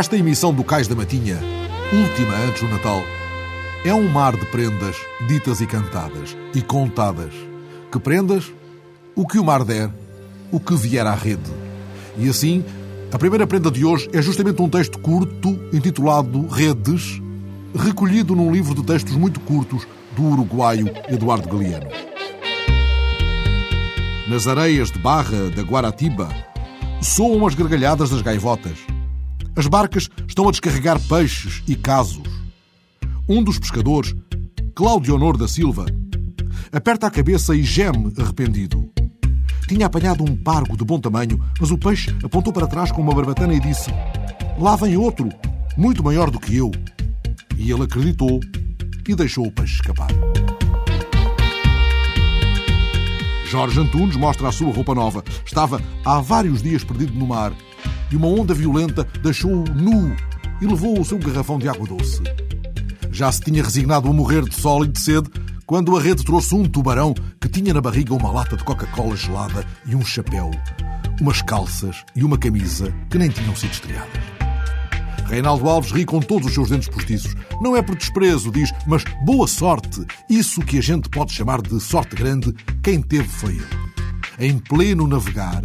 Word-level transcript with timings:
Esta 0.00 0.16
emissão 0.16 0.54
do 0.54 0.64
Cais 0.64 0.88
da 0.88 0.94
Matinha, 0.94 1.38
última 1.92 2.34
antes 2.48 2.62
do 2.62 2.68
Natal, 2.68 3.02
é 3.84 3.92
um 3.92 4.08
mar 4.08 4.34
de 4.34 4.46
prendas 4.46 4.96
ditas 5.28 5.60
e 5.60 5.66
cantadas 5.66 6.34
e 6.54 6.62
contadas. 6.62 7.34
Que 7.92 8.00
prendas? 8.00 8.50
O 9.14 9.26
que 9.26 9.38
o 9.38 9.44
mar 9.44 9.62
der, 9.62 9.90
o 10.50 10.58
que 10.58 10.74
vier 10.74 11.06
à 11.06 11.14
rede. 11.14 11.50
E 12.16 12.30
assim, 12.30 12.64
a 13.12 13.18
primeira 13.18 13.46
prenda 13.46 13.70
de 13.70 13.84
hoje 13.84 14.08
é 14.10 14.22
justamente 14.22 14.62
um 14.62 14.70
texto 14.70 14.98
curto 14.98 15.50
intitulado 15.70 16.46
Redes, 16.46 17.20
recolhido 17.76 18.34
num 18.34 18.50
livro 18.50 18.74
de 18.74 18.82
textos 18.82 19.14
muito 19.14 19.38
curtos 19.40 19.86
do 20.16 20.22
uruguaio 20.22 20.90
Eduardo 21.10 21.46
Galeano. 21.46 21.90
Nas 24.30 24.46
areias 24.46 24.90
de 24.90 24.98
barra 24.98 25.50
da 25.54 25.60
Guaratiba 25.60 26.26
soam 27.02 27.46
as 27.46 27.54
gargalhadas 27.54 28.08
das 28.08 28.22
gaivotas. 28.22 28.89
As 29.56 29.66
barcas 29.66 30.08
estão 30.28 30.48
a 30.48 30.50
descarregar 30.50 31.00
peixes 31.08 31.62
e 31.66 31.74
casos. 31.74 32.22
Um 33.28 33.42
dos 33.42 33.58
pescadores, 33.58 34.14
Cláudio 34.74 35.14
Honor 35.14 35.36
da 35.36 35.48
Silva, 35.48 35.86
aperta 36.72 37.06
a 37.06 37.10
cabeça 37.10 37.54
e 37.54 37.62
geme 37.62 38.12
arrependido. 38.18 38.90
Tinha 39.68 39.86
apanhado 39.86 40.24
um 40.24 40.36
pargo 40.36 40.76
de 40.76 40.84
bom 40.84 40.98
tamanho, 40.98 41.40
mas 41.60 41.70
o 41.70 41.78
peixe 41.78 42.14
apontou 42.24 42.52
para 42.52 42.66
trás 42.66 42.90
com 42.90 43.02
uma 43.02 43.14
barbatana 43.14 43.54
e 43.54 43.60
disse: 43.60 43.90
Lá 44.58 44.76
vem 44.76 44.96
outro, 44.96 45.28
muito 45.76 46.02
maior 46.02 46.30
do 46.30 46.40
que 46.40 46.56
eu. 46.56 46.70
E 47.56 47.70
ele 47.70 47.82
acreditou 47.82 48.40
e 49.06 49.14
deixou 49.14 49.46
o 49.46 49.52
peixe 49.52 49.74
escapar. 49.74 50.10
Jorge 53.46 53.80
Antunes 53.80 54.14
mostra 54.14 54.48
a 54.48 54.52
sua 54.52 54.72
roupa 54.72 54.94
nova. 54.94 55.24
Estava 55.44 55.82
há 56.04 56.20
vários 56.20 56.62
dias 56.62 56.84
perdido 56.84 57.12
no 57.14 57.26
mar 57.26 57.52
e 58.10 58.16
uma 58.16 58.26
onda 58.26 58.54
violenta 58.54 59.06
deixou-o 59.22 59.64
nu 59.74 60.14
e 60.60 60.66
levou 60.66 61.00
o 61.00 61.04
seu 61.04 61.18
garrafão 61.18 61.58
de 61.58 61.68
água 61.68 61.86
doce. 61.86 62.22
Já 63.10 63.30
se 63.32 63.40
tinha 63.40 63.62
resignado 63.62 64.08
a 64.08 64.12
morrer 64.12 64.44
de 64.44 64.54
sol 64.54 64.84
e 64.84 64.88
de 64.88 64.98
sede 65.00 65.30
quando 65.66 65.96
a 65.96 66.00
rede 66.00 66.24
trouxe 66.24 66.54
um 66.54 66.64
tubarão 66.64 67.14
que 67.40 67.48
tinha 67.48 67.72
na 67.72 67.80
barriga 67.80 68.12
uma 68.12 68.30
lata 68.30 68.56
de 68.56 68.64
Coca-Cola 68.64 69.16
gelada 69.16 69.64
e 69.86 69.94
um 69.94 70.04
chapéu, 70.04 70.50
umas 71.20 71.42
calças 71.42 72.04
e 72.16 72.24
uma 72.24 72.36
camisa 72.36 72.92
que 73.08 73.18
nem 73.18 73.28
tinham 73.28 73.54
sido 73.54 73.72
estreadas. 73.72 74.40
Reinaldo 75.30 75.68
Alves 75.68 75.92
ri 75.92 76.04
com 76.04 76.18
todos 76.18 76.48
os 76.48 76.54
seus 76.54 76.70
dentes 76.70 76.88
postiços. 76.88 77.36
Não 77.60 77.76
é 77.76 77.82
por 77.82 77.94
desprezo, 77.94 78.50
diz, 78.50 78.72
mas 78.84 79.04
boa 79.24 79.46
sorte. 79.46 80.04
Isso 80.28 80.60
que 80.60 80.78
a 80.78 80.82
gente 80.82 81.08
pode 81.08 81.32
chamar 81.32 81.62
de 81.62 81.78
sorte 81.78 82.16
grande, 82.16 82.52
quem 82.82 83.00
teve 83.00 83.28
foi 83.28 83.52
ele. 83.52 83.80
Em 84.40 84.58
pleno 84.58 85.06
navegar, 85.06 85.62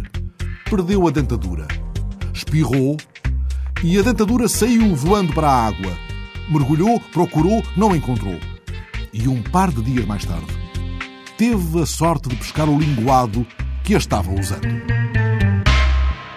perdeu 0.70 1.08
a 1.08 1.10
dentadura. 1.10 1.66
Espirrou 2.36 2.98
e 3.82 3.98
a 3.98 4.02
dentadura 4.02 4.46
saiu 4.46 4.94
voando 4.94 5.32
para 5.32 5.48
a 5.48 5.66
água. 5.68 5.96
Mergulhou, 6.50 7.00
procurou, 7.10 7.62
não 7.74 7.96
encontrou. 7.96 8.38
E 9.10 9.26
um 9.26 9.42
par 9.42 9.70
de 9.70 9.80
dias 9.80 10.04
mais 10.04 10.22
tarde, 10.26 10.46
teve 11.38 11.80
a 11.80 11.86
sorte 11.86 12.28
de 12.28 12.36
pescar 12.36 12.68
o 12.68 12.78
linguado 12.78 13.46
que 13.82 13.94
a 13.94 13.98
estava 13.98 14.30
usando. 14.30 14.66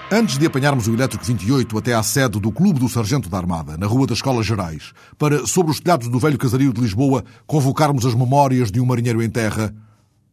Antes 0.09 0.37
de 0.37 0.45
apanharmos 0.45 0.87
o 0.87 0.93
Elétrico 0.93 1.25
28 1.25 1.77
até 1.77 1.93
à 1.93 2.01
sede 2.01 2.39
do 2.39 2.49
Clube 2.49 2.79
do 2.79 2.87
Sargento 2.87 3.27
da 3.27 3.37
Armada, 3.37 3.75
na 3.75 3.85
Rua 3.85 4.07
das 4.07 4.19
Escolas 4.19 4.45
Gerais, 4.45 4.93
para, 5.17 5.45
sobre 5.45 5.69
os 5.69 5.81
telhados 5.81 6.07
do 6.07 6.17
velho 6.17 6.37
casario 6.37 6.71
de 6.71 6.79
Lisboa, 6.79 7.25
convocarmos 7.45 8.05
as 8.05 8.15
memórias 8.15 8.71
de 8.71 8.79
um 8.79 8.85
marinheiro 8.85 9.21
em 9.21 9.29
terra, 9.29 9.75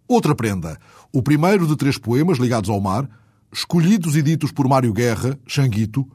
outra 0.06 0.32
prenda, 0.32 0.78
o 1.12 1.20
primeiro 1.20 1.66
de 1.66 1.76
três 1.76 1.98
poemas 1.98 2.38
ligados 2.38 2.70
ao 2.70 2.80
mar, 2.80 3.08
escolhidos 3.52 4.16
e 4.16 4.22
ditos 4.22 4.52
por 4.52 4.68
Mário 4.68 4.92
Guerra, 4.92 5.38
Xanguito, 5.46 6.06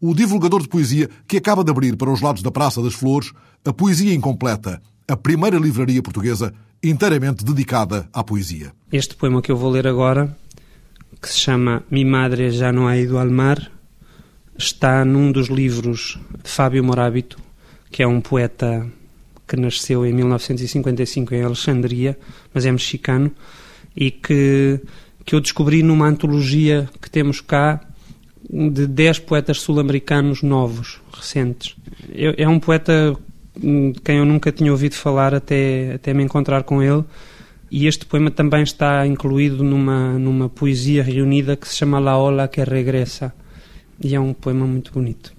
o 0.00 0.14
divulgador 0.14 0.62
de 0.62 0.68
poesia 0.68 1.08
que 1.26 1.36
acaba 1.36 1.64
de 1.64 1.70
abrir 1.70 1.96
para 1.96 2.10
os 2.10 2.20
lados 2.20 2.42
da 2.42 2.50
Praça 2.50 2.82
das 2.82 2.94
Flores 2.94 3.32
a 3.64 3.72
Poesia 3.72 4.14
Incompleta, 4.14 4.82
a 5.08 5.16
primeira 5.16 5.58
livraria 5.58 6.02
portuguesa 6.02 6.52
inteiramente 6.82 7.44
dedicada 7.44 8.08
à 8.12 8.22
poesia. 8.22 8.72
Este 8.92 9.14
poema 9.14 9.40
que 9.40 9.50
eu 9.50 9.56
vou 9.56 9.70
ler 9.70 9.86
agora 9.86 10.36
que 11.20 11.28
se 11.28 11.38
chama 11.38 11.82
Mi 11.90 12.04
Madre 12.04 12.50
Já 12.50 12.70
Não 12.70 12.86
Ha 12.86 12.98
Ido 12.98 13.18
Al 13.18 13.30
Mar, 13.30 13.70
está 14.58 15.04
num 15.04 15.32
dos 15.32 15.48
livros 15.48 16.18
de 16.42 16.50
Fábio 16.50 16.84
Morábito, 16.84 17.38
que 17.90 18.02
é 18.02 18.06
um 18.06 18.20
poeta 18.20 18.86
que 19.48 19.56
nasceu 19.56 20.04
em 20.04 20.12
1955 20.12 21.34
em 21.34 21.42
Alexandria, 21.42 22.18
mas 22.52 22.66
é 22.66 22.72
mexicano, 22.72 23.32
e 23.96 24.10
que, 24.10 24.80
que 25.24 25.34
eu 25.34 25.40
descobri 25.40 25.82
numa 25.82 26.06
antologia 26.06 26.88
que 27.00 27.10
temos 27.10 27.40
cá 27.40 27.80
de 28.50 28.86
10 28.86 29.20
poetas 29.20 29.60
sul-americanos 29.60 30.42
novos, 30.42 31.00
recentes. 31.12 31.74
É 32.14 32.46
um 32.48 32.60
poeta 32.60 33.16
de 33.56 34.00
quem 34.04 34.18
eu 34.18 34.24
nunca 34.24 34.52
tinha 34.52 34.70
ouvido 34.70 34.94
falar 34.94 35.34
até, 35.34 35.94
até 35.94 36.12
me 36.12 36.22
encontrar 36.22 36.64
com 36.64 36.82
ele, 36.82 37.04
e 37.70 37.86
este 37.86 38.04
poema 38.06 38.30
também 38.30 38.62
está 38.62 39.06
incluído 39.06 39.64
numa, 39.64 40.18
numa 40.18 40.48
poesia 40.48 41.02
reunida 41.02 41.56
que 41.56 41.66
se 41.66 41.76
chama 41.76 41.98
La 41.98 42.16
Ola 42.18 42.46
que 42.46 42.62
Regresa. 42.62 43.32
E 44.00 44.14
é 44.14 44.20
um 44.20 44.32
poema 44.32 44.66
muito 44.66 44.92
bonito. 44.92 45.32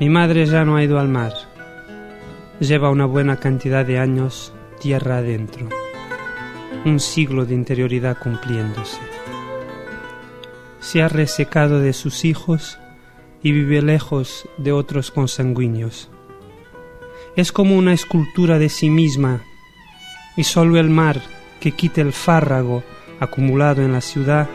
Mi 0.00 0.08
madre 0.08 0.46
ya 0.46 0.64
no 0.64 0.76
ha 0.76 0.82
ido 0.82 0.98
al 0.98 1.08
mar. 1.08 1.32
Lleva 2.60 2.90
una 2.90 3.06
buena 3.06 3.36
cantidad 3.36 3.84
de 3.84 3.98
años 3.98 4.52
tierra 4.84 5.16
adentro. 5.16 5.68
Un 6.84 7.00
siglo 7.00 7.46
de 7.46 7.54
interioridad 7.54 8.18
cumpliéndose. 8.22 9.00
Se 10.80 11.02
ha 11.02 11.08
resecado 11.08 11.80
de 11.80 11.92
sus 11.92 12.24
hijos 12.24 12.78
y 13.42 13.52
vive 13.52 13.82
lejos 13.82 14.48
de 14.58 14.72
otros 14.72 15.10
consanguíneos 15.10 16.10
es 17.36 17.50
como 17.50 17.76
una 17.76 17.92
escultura 17.92 18.58
de 18.58 18.68
sí 18.68 18.90
misma, 18.90 19.42
y 20.36 20.44
solo 20.44 20.78
el 20.78 20.88
mar 20.88 21.20
que 21.60 21.72
quite 21.72 22.00
el 22.00 22.12
fárrago 22.12 22.84
acumulado 23.18 23.82
en 23.82 23.92
la 23.92 24.00
ciudad 24.00 24.48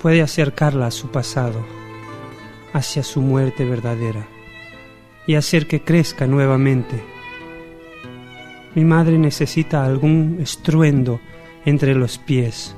puede 0.00 0.22
acercarla 0.22 0.86
a 0.86 0.90
su 0.90 1.08
pasado, 1.08 1.62
hacia 2.72 3.02
su 3.02 3.20
muerte 3.20 3.66
verdadera, 3.66 4.26
y 5.26 5.34
hacer 5.34 5.66
que 5.66 5.82
crezca 5.82 6.26
nuevamente. 6.26 7.13
Mi 8.74 8.84
madre 8.84 9.18
necesita 9.18 9.84
algún 9.84 10.38
estruendo 10.40 11.20
entre 11.64 11.94
los 11.94 12.18
pies, 12.18 12.74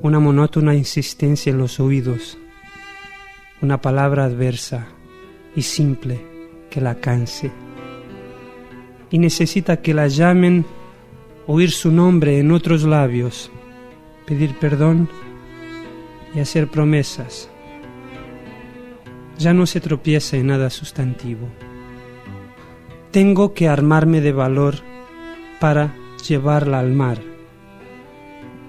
una 0.00 0.18
monótona 0.18 0.74
insistencia 0.74 1.50
en 1.50 1.58
los 1.58 1.78
oídos, 1.78 2.38
una 3.60 3.80
palabra 3.80 4.24
adversa 4.24 4.88
y 5.54 5.62
simple 5.62 6.20
que 6.70 6.80
la 6.80 6.96
canse 6.96 7.50
y 9.10 9.18
necesita 9.18 9.80
que 9.80 9.94
la 9.94 10.08
llamen, 10.08 10.64
oír 11.46 11.70
su 11.70 11.90
nombre 11.90 12.38
en 12.38 12.52
otros 12.52 12.82
labios, 12.84 13.50
pedir 14.26 14.54
perdón 14.58 15.08
y 16.34 16.40
hacer 16.40 16.68
promesas. 16.68 17.48
Ya 19.38 19.54
no 19.54 19.66
se 19.66 19.80
tropieza 19.80 20.36
en 20.36 20.48
nada 20.48 20.68
sustantivo. 20.68 21.48
Tengo 23.10 23.54
que 23.54 23.68
armarme 23.68 24.20
de 24.20 24.32
valor 24.32 24.74
para 25.60 25.96
llevarla 26.28 26.78
al 26.78 26.92
mar, 26.92 27.18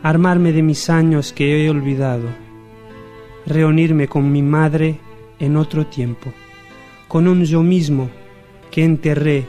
armarme 0.01 0.53
de 0.53 0.63
mis 0.63 0.89
años 0.89 1.33
que 1.33 1.65
he 1.65 1.69
olvidado, 1.69 2.30
reunirme 3.45 4.07
con 4.07 4.31
mi 4.31 4.41
madre 4.41 4.97
en 5.39 5.57
otro 5.57 5.88
tiempo, 5.88 6.31
con 7.09 7.27
un 7.27 7.44
yo 7.44 7.63
mismo 7.63 8.09
que 8.71 8.86
enterré 8.86 9.45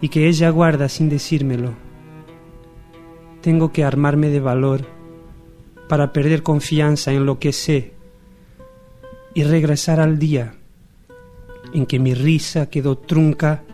y 0.00 0.08
que 0.08 0.26
ella 0.26 0.48
guarda 0.48 0.88
sin 0.88 1.10
decírmelo. 1.10 1.74
Tengo 3.42 3.72
que 3.72 3.84
armarme 3.84 4.30
de 4.30 4.40
valor 4.40 4.86
para 5.86 6.14
perder 6.14 6.42
confianza 6.42 7.12
en 7.12 7.26
lo 7.26 7.38
que 7.38 7.52
sé 7.52 7.92
y 9.34 9.42
regresar 9.42 10.00
al 10.00 10.18
día 10.18 10.54
en 11.74 11.84
que 11.84 11.98
mi 11.98 12.14
risa 12.14 12.70
quedó 12.70 12.96
trunca 12.96 13.64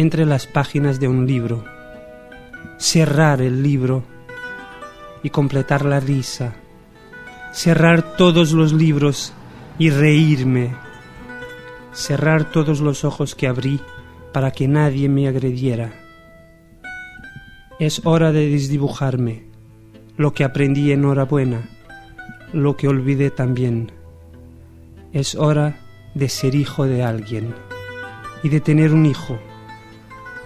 entre 0.00 0.24
las 0.24 0.46
páginas 0.46 0.98
de 0.98 1.08
un 1.08 1.26
libro, 1.26 1.62
cerrar 2.78 3.42
el 3.42 3.62
libro 3.62 4.02
y 5.22 5.28
completar 5.28 5.84
la 5.84 6.00
risa, 6.00 6.54
cerrar 7.52 8.16
todos 8.16 8.52
los 8.52 8.72
libros 8.72 9.34
y 9.78 9.90
reírme, 9.90 10.74
cerrar 11.92 12.50
todos 12.50 12.80
los 12.80 13.04
ojos 13.04 13.34
que 13.34 13.46
abrí 13.46 13.78
para 14.32 14.52
que 14.52 14.68
nadie 14.68 15.10
me 15.10 15.28
agrediera. 15.28 15.92
Es 17.78 18.00
hora 18.06 18.32
de 18.32 18.48
desdibujarme, 18.48 19.44
lo 20.16 20.32
que 20.32 20.44
aprendí 20.44 20.92
en 20.92 21.04
hora 21.04 21.24
buena, 21.24 21.68
lo 22.54 22.74
que 22.74 22.88
olvidé 22.88 23.30
también. 23.30 23.92
Es 25.12 25.34
hora 25.34 25.78
de 26.14 26.30
ser 26.30 26.54
hijo 26.54 26.86
de 26.86 27.02
alguien 27.02 27.54
y 28.42 28.48
de 28.48 28.60
tener 28.60 28.94
un 28.94 29.04
hijo 29.04 29.38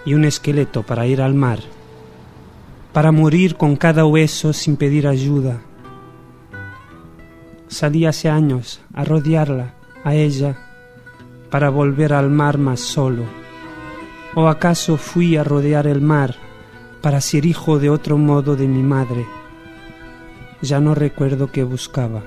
y 0.04 0.14
un 0.14 0.24
esqueleto 0.24 0.82
para 0.82 1.06
ir 1.06 1.22
al 1.22 1.34
mar, 1.34 1.60
para 2.92 3.12
morir 3.12 3.56
con 3.56 3.76
cada 3.76 4.04
hueso 4.04 4.52
sin 4.52 4.76
pedir 4.76 5.06
ayuda. 5.06 5.60
Salí 7.68 8.06
hace 8.06 8.28
años 8.28 8.80
a 8.92 9.04
rodearla, 9.04 9.74
a 10.04 10.14
ella, 10.14 10.56
para 11.50 11.70
volver 11.70 12.12
al 12.12 12.30
mar 12.30 12.58
más 12.58 12.80
solo. 12.80 13.24
¿O 14.34 14.48
acaso 14.48 14.96
fui 14.96 15.36
a 15.36 15.44
rodear 15.44 15.86
el 15.86 16.00
mar 16.00 16.34
para 17.00 17.20
ser 17.20 17.46
hijo 17.46 17.78
de 17.78 17.90
otro 17.90 18.18
modo 18.18 18.56
de 18.56 18.66
mi 18.68 18.82
madre? 18.82 19.26
Ya 20.60 20.80
no 20.80 20.94
recuerdo 20.94 21.50
qué 21.50 21.62
buscaba. 21.62 22.22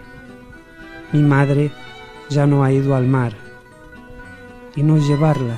Mi 1.12 1.22
madre 1.22 1.72
ya 2.30 2.46
no 2.46 2.64
ha 2.64 2.72
ido 2.72 2.96
al 2.96 3.08
mar. 3.08 3.34
Y 4.76 4.84
no 4.84 4.98
llevarla 4.98 5.58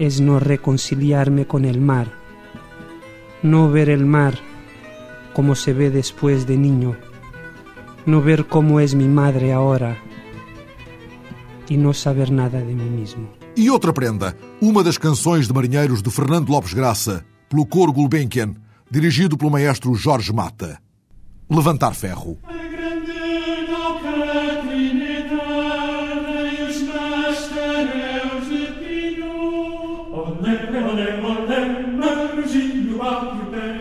es 0.00 0.18
no 0.18 0.40
reconciliarme 0.40 1.46
con 1.46 1.66
el 1.66 1.78
mar, 1.78 2.08
no 3.42 3.70
ver 3.70 3.90
el 3.90 4.06
mar 4.06 4.38
como 5.34 5.54
se 5.54 5.74
ve 5.74 5.90
después 5.90 6.46
de 6.46 6.56
niño, 6.56 6.96
no 8.06 8.22
ver 8.22 8.46
cómo 8.46 8.80
es 8.80 8.94
mi 8.94 9.06
madre 9.06 9.52
ahora 9.52 9.98
e 11.68 11.76
não 11.76 11.92
saber 11.92 12.30
nada 12.30 12.60
de 12.60 12.74
mim 12.74 12.90
mesmo. 12.90 13.28
E 13.54 13.70
outra 13.70 13.92
prenda, 13.92 14.34
uma 14.60 14.82
das 14.82 14.98
canções 14.98 15.46
de 15.46 15.52
marinheiros 15.52 16.02
de 16.02 16.10
Fernando 16.10 16.50
Lopes 16.50 16.72
Graça, 16.72 17.24
pelo 17.48 17.66
coro 17.66 17.92
Gulbenkian, 17.92 18.54
dirigido 18.90 19.36
pelo 19.36 19.50
maestro 19.50 19.94
Jorge 19.94 20.32
Mata. 20.32 20.80
Levantar 21.48 21.94
ferro. 21.94 22.38
On 30.12 30.44
aime, 30.44 30.84
on 30.84 30.98
aime, 30.98 31.24
on 31.24 31.52
aime 31.52 32.36
le 32.36 32.48
Gilles 32.48 32.90
Loire 32.90 33.30
Cloupet. 33.30 33.79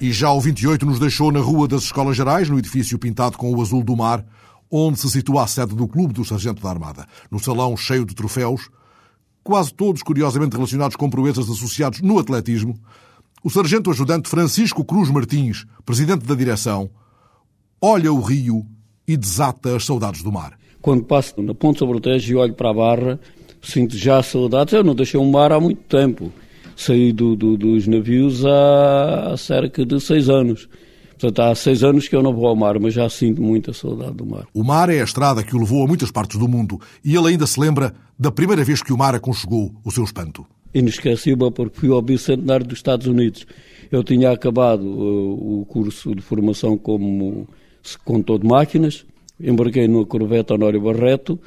E 0.00 0.12
já 0.12 0.32
o 0.32 0.40
28 0.40 0.84
nos 0.84 0.98
deixou 0.98 1.30
na 1.30 1.40
Rua 1.40 1.68
das 1.68 1.84
Escolas 1.84 2.16
Gerais, 2.16 2.48
no 2.48 2.58
edifício 2.58 2.98
pintado 2.98 3.38
com 3.38 3.54
o 3.54 3.60
azul 3.60 3.84
do 3.84 3.96
mar, 3.96 4.24
onde 4.70 4.98
se 4.98 5.10
situa 5.10 5.44
a 5.44 5.46
sede 5.46 5.74
do 5.74 5.86
Clube 5.86 6.12
do 6.12 6.24
Sargento 6.24 6.62
da 6.62 6.70
Armada. 6.70 7.06
No 7.30 7.38
salão 7.38 7.76
cheio 7.76 8.04
de 8.04 8.14
troféus, 8.14 8.68
quase 9.44 9.72
todos 9.72 10.02
curiosamente 10.02 10.56
relacionados 10.56 10.96
com 10.96 11.10
proezas 11.10 11.48
associados 11.48 12.00
no 12.00 12.18
atletismo, 12.18 12.74
o 13.44 13.50
sargento 13.50 13.90
ajudante 13.90 14.28
Francisco 14.28 14.84
Cruz 14.84 15.10
Martins, 15.10 15.64
presidente 15.84 16.24
da 16.24 16.34
direção, 16.34 16.88
olha 17.80 18.12
o 18.12 18.20
rio 18.20 18.64
e 19.06 19.16
desata 19.16 19.76
as 19.76 19.84
saudades 19.84 20.22
do 20.22 20.30
mar. 20.30 20.56
Quando 20.80 21.04
passo 21.04 21.40
na 21.42 21.54
Ponte 21.54 21.78
sobre 21.80 21.96
o 21.96 22.00
Tejo 22.00 22.32
e 22.32 22.36
olho 22.36 22.54
para 22.54 22.70
a 22.70 22.74
barra, 22.74 23.20
sinto 23.62 23.96
já 23.96 24.22
saudades. 24.22 24.74
Eu 24.74 24.82
não 24.82 24.94
deixei 24.94 25.18
o 25.18 25.24
mar 25.24 25.52
há 25.52 25.60
muito 25.60 25.82
tempo. 25.82 26.32
Saí 26.76 27.12
do, 27.12 27.36
do, 27.36 27.56
dos 27.56 27.86
navios 27.86 28.44
há, 28.44 29.34
cerca 29.36 29.84
de 29.84 30.00
seis 30.00 30.28
anos. 30.28 30.68
Portanto, 31.22 31.40
há 31.40 31.54
seis 31.54 31.84
anos 31.84 32.08
que 32.08 32.16
eu 32.16 32.22
não 32.22 32.34
vou 32.34 32.46
ao 32.46 32.56
mar, 32.56 32.80
mas 32.80 32.94
já 32.94 33.08
sinto 33.08 33.40
muita 33.40 33.72
saudade 33.72 34.14
do 34.14 34.26
mar. 34.26 34.46
O 34.52 34.64
mar 34.64 34.90
é 34.90 35.00
a 35.00 35.04
estrada 35.04 35.44
que 35.44 35.54
o 35.54 35.58
levou 35.58 35.84
a 35.84 35.86
muitas 35.86 36.10
partes 36.10 36.38
do 36.38 36.48
mundo 36.48 36.80
e 37.04 37.14
ele 37.14 37.28
ainda 37.28 37.46
se 37.46 37.60
lembra 37.60 37.94
da 38.18 38.32
primeira 38.32 38.64
vez 38.64 38.82
que 38.82 38.92
o 38.92 38.98
mar 38.98 39.14
aconchegou 39.14 39.72
o 39.84 39.90
seu 39.90 40.02
espanto. 40.02 40.44
Inesquecível 40.74 41.52
porque 41.52 41.78
fui 41.78 41.90
ao 41.90 42.02
bicentenário 42.02 42.66
dos 42.66 42.78
Estados 42.78 43.06
Unidos. 43.06 43.46
Eu 43.90 44.02
tinha 44.02 44.32
acabado 44.32 44.82
uh, 44.84 45.60
o 45.60 45.66
curso 45.66 46.14
de 46.14 46.22
formação 46.22 46.76
como 46.76 47.46
condutor 48.04 48.40
de 48.40 48.46
máquinas, 48.46 49.04
embarquei 49.38 49.86
no 49.86 50.04
Corvette 50.06 50.52
Honório 50.52 50.80
Barreto 50.80 51.38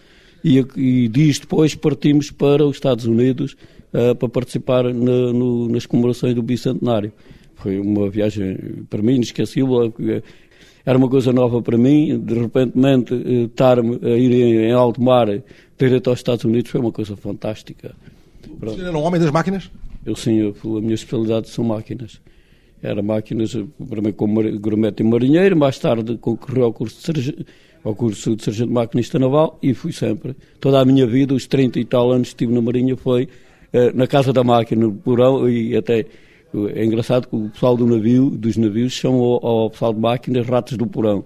e, 0.43 0.63
e 0.75 1.07
dias 1.07 1.39
depois 1.39 1.75
partimos 1.75 2.29
para 2.29 2.65
os 2.65 2.75
Estados 2.75 3.05
Unidos 3.05 3.57
uh, 3.95 4.15
para 4.15 4.29
participar 4.29 4.83
na, 4.83 5.33
no, 5.33 5.69
nas 5.69 5.85
comemorações 5.85 6.35
do 6.35 6.43
bicentenário. 6.43 7.11
Foi 7.55 7.79
uma 7.79 8.09
viagem, 8.09 8.85
para 8.89 9.01
mim, 9.01 9.15
inesquecível. 9.15 9.93
Era 10.85 10.97
uma 10.97 11.09
coisa 11.09 11.31
nova 11.31 11.61
para 11.61 11.77
mim. 11.77 12.19
De 12.19 12.33
repente, 12.35 12.77
estar 13.45 13.79
a 13.79 14.09
ir 14.17 14.31
em 14.31 14.71
alto 14.71 15.01
mar 15.01 15.27
direto 15.77 16.09
aos 16.09 16.19
Estados 16.19 16.43
Unidos 16.45 16.69
foi 16.69 16.81
uma 16.81 16.91
coisa 16.91 17.15
fantástica. 17.15 17.95
Você 18.59 18.81
era 18.81 18.97
um 18.97 19.01
homem 19.01 19.19
das 19.19 19.31
máquinas? 19.31 19.71
Eu 20.05 20.15
sim, 20.15 20.35
eu, 20.35 20.55
a 20.77 20.81
minha 20.81 20.93
especialidade 20.93 21.49
são 21.49 21.63
máquinas. 21.63 22.21
Era 22.81 23.01
máquinas, 23.01 23.57
primeiro 23.89 24.15
como 24.15 24.41
grumete 24.59 25.01
e 25.01 25.05
marinheiro, 25.05 25.57
mais 25.57 25.79
tarde 25.79 26.17
concorri 26.17 26.61
ao 26.61 26.71
curso 26.71 26.97
de 26.97 27.03
sargento, 27.03 27.45
ao 27.83 27.95
curso 27.95 28.35
de 28.35 28.43
sargento 28.43 28.71
maquinista 28.71 29.17
naval 29.17 29.57
e 29.61 29.73
fui 29.73 29.91
sempre. 29.91 30.35
Toda 30.59 30.79
a 30.79 30.85
minha 30.85 31.07
vida, 31.07 31.33
os 31.33 31.47
30 31.47 31.79
e 31.79 31.85
tal 31.85 32.11
anos 32.11 32.27
que 32.27 32.33
estive 32.33 32.53
na 32.53 32.61
Marinha, 32.61 32.95
foi 32.95 33.23
eh, 33.23 33.27
na 33.93 34.07
casa 34.07 34.31
da 34.31 34.43
máquina, 34.43 34.85
no 34.85 34.93
porão 34.93 35.49
e 35.49 35.75
até 35.75 36.05
é 36.73 36.85
engraçado 36.85 37.27
que 37.27 37.35
o 37.35 37.49
pessoal 37.49 37.75
do 37.75 37.85
navio, 37.85 38.29
dos 38.29 38.55
navios 38.55 38.93
chamam 38.93 39.21
ao, 39.21 39.45
ao 39.45 39.69
pessoal 39.69 39.93
de 39.93 39.99
máquinas 39.99 40.47
ratos 40.47 40.77
do 40.77 40.87
porão, 40.87 41.25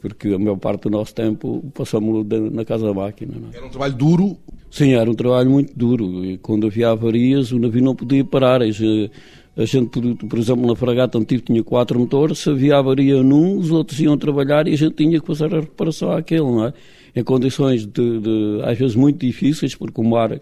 porque 0.00 0.28
a 0.28 0.38
maior 0.38 0.56
parte 0.56 0.82
do 0.82 0.90
nosso 0.90 1.14
tempo 1.14 1.64
passamos 1.74 2.26
na 2.52 2.64
casa 2.64 2.86
da 2.86 2.92
máquina. 2.92 3.34
É? 3.52 3.56
Era 3.56 3.66
um 3.66 3.70
trabalho 3.70 3.94
duro? 3.94 4.36
Sim, 4.70 4.92
era 4.92 5.10
um 5.10 5.14
trabalho 5.14 5.50
muito 5.50 5.72
duro. 5.74 6.24
E 6.24 6.36
quando 6.38 6.66
havia 6.66 6.90
avarias, 6.90 7.52
o 7.52 7.58
navio 7.58 7.82
não 7.82 7.94
podia 7.94 8.24
parar. 8.24 8.60
A 8.60 9.64
gente, 9.64 10.14
por 10.28 10.38
exemplo, 10.38 10.66
na 10.66 10.76
fragata 10.76 11.16
antiga 11.16 11.42
tinha 11.42 11.64
quatro 11.64 11.98
motores, 11.98 12.38
se 12.40 12.50
havia 12.50 12.76
avaria 12.76 13.22
num, 13.22 13.56
os 13.56 13.70
outros 13.70 13.98
iam 14.00 14.18
trabalhar 14.18 14.68
e 14.68 14.74
a 14.74 14.76
gente 14.76 14.96
tinha 14.96 15.18
que 15.18 15.26
fazer 15.26 15.54
a 15.54 15.60
reparação 15.60 16.12
àquele, 16.12 16.42
não 16.42 16.66
é? 16.66 16.74
Em 17.16 17.24
condições 17.24 17.86
de, 17.86 18.20
de, 18.20 18.60
às 18.62 18.76
vezes 18.78 18.94
muito 18.94 19.24
difíceis, 19.24 19.74
porque 19.74 19.98
o 19.98 20.04
mar 20.04 20.38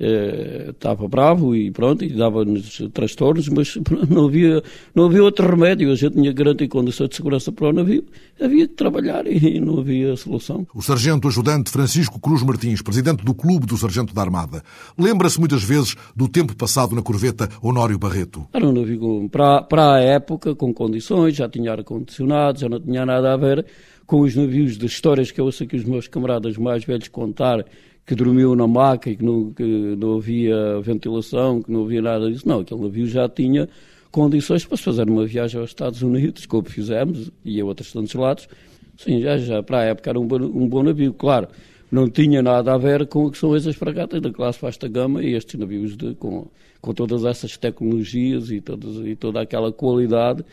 eh, 0.00 0.66
estava 0.70 1.06
bravo 1.06 1.54
e 1.54 1.70
pronto, 1.70 2.04
e 2.04 2.08
dava-nos 2.08 2.82
transtornos, 2.92 3.48
mas 3.48 3.78
não 4.10 4.24
havia, 4.24 4.60
não 4.92 5.06
havia 5.06 5.22
outro 5.22 5.48
remédio. 5.48 5.92
A 5.92 5.94
gente 5.94 6.14
tinha 6.14 6.32
garantir 6.32 6.66
condições 6.66 7.10
de 7.10 7.16
segurança 7.16 7.52
para 7.52 7.68
o 7.68 7.72
navio, 7.72 8.04
havia 8.42 8.66
que 8.66 8.74
trabalhar 8.74 9.24
e 9.30 9.60
não 9.60 9.78
havia 9.78 10.16
solução. 10.16 10.66
O 10.74 10.82
sargento 10.82 11.28
ajudante 11.28 11.70
Francisco 11.70 12.18
Cruz 12.18 12.42
Martins, 12.42 12.82
presidente 12.82 13.24
do 13.24 13.32
Clube 13.32 13.64
do 13.64 13.76
Sargento 13.76 14.12
da 14.12 14.22
Armada, 14.22 14.64
lembra-se 14.98 15.38
muitas 15.38 15.62
vezes 15.62 15.94
do 16.16 16.26
tempo 16.26 16.56
passado 16.56 16.96
na 16.96 17.02
corveta 17.02 17.48
Honório 17.62 18.00
Barreto. 18.00 18.44
Era 18.52 18.66
um 18.66 18.72
navio 18.72 19.28
para, 19.30 19.62
para 19.62 19.94
a 19.94 20.00
época, 20.00 20.56
com 20.56 20.74
condições, 20.74 21.36
já 21.36 21.48
tinha 21.48 21.70
ar-condicionado, 21.70 22.58
já 22.58 22.68
não 22.68 22.80
tinha 22.80 23.06
nada 23.06 23.32
a 23.32 23.36
ver 23.36 23.64
com 24.06 24.20
os 24.20 24.36
navios 24.36 24.76
das 24.78 24.92
histórias 24.92 25.30
que 25.30 25.40
eu 25.40 25.44
ouço 25.44 25.64
aqui 25.64 25.76
os 25.76 25.84
meus 25.84 26.06
camaradas 26.06 26.56
mais 26.56 26.84
velhos 26.84 27.08
contar, 27.08 27.64
que 28.06 28.14
dormiu 28.14 28.54
na 28.54 28.66
maca 28.66 29.10
e 29.10 29.16
que 29.16 29.24
não, 29.24 29.52
que 29.52 29.64
não 29.64 30.16
havia 30.16 30.80
ventilação, 30.80 31.60
que 31.60 31.72
não 31.72 31.84
havia 31.84 32.00
nada 32.00 32.30
disso. 32.30 32.46
Não, 32.46 32.60
aquele 32.60 32.80
navio 32.80 33.06
já 33.06 33.28
tinha 33.28 33.68
condições 34.12 34.64
para 34.64 34.76
se 34.76 34.84
fazer 34.84 35.10
uma 35.10 35.26
viagem 35.26 35.60
aos 35.60 35.70
Estados 35.70 36.02
Unidos, 36.02 36.46
como 36.46 36.68
fizemos, 36.68 37.32
e 37.44 37.60
a 37.60 37.64
outros 37.64 37.92
tantos 37.92 38.14
lados. 38.14 38.48
Sim, 38.96 39.20
já, 39.20 39.36
já 39.38 39.62
para 39.62 39.80
a 39.80 39.84
época 39.84 40.08
era 40.08 40.20
um 40.20 40.26
bom, 40.26 40.36
um 40.36 40.68
bom 40.68 40.84
navio, 40.84 41.12
claro. 41.12 41.48
Não 41.90 42.08
tinha 42.08 42.42
nada 42.42 42.74
a 42.74 42.78
ver 42.78 43.06
com 43.06 43.26
o 43.26 43.30
que 43.30 43.38
são 43.38 43.54
essas 43.54 43.74
fragatas 43.74 44.20
da 44.20 44.30
classe 44.30 44.60
vasta 44.60 44.88
gama 44.88 45.22
e 45.22 45.34
estes 45.34 45.58
navios 45.58 45.96
de, 45.96 46.14
com, 46.14 46.46
com 46.80 46.94
todas 46.94 47.24
essas 47.24 47.56
tecnologias 47.56 48.50
e, 48.50 48.60
todas, 48.60 49.04
e 49.04 49.16
toda 49.16 49.40
aquela 49.40 49.72
qualidade 49.72 50.44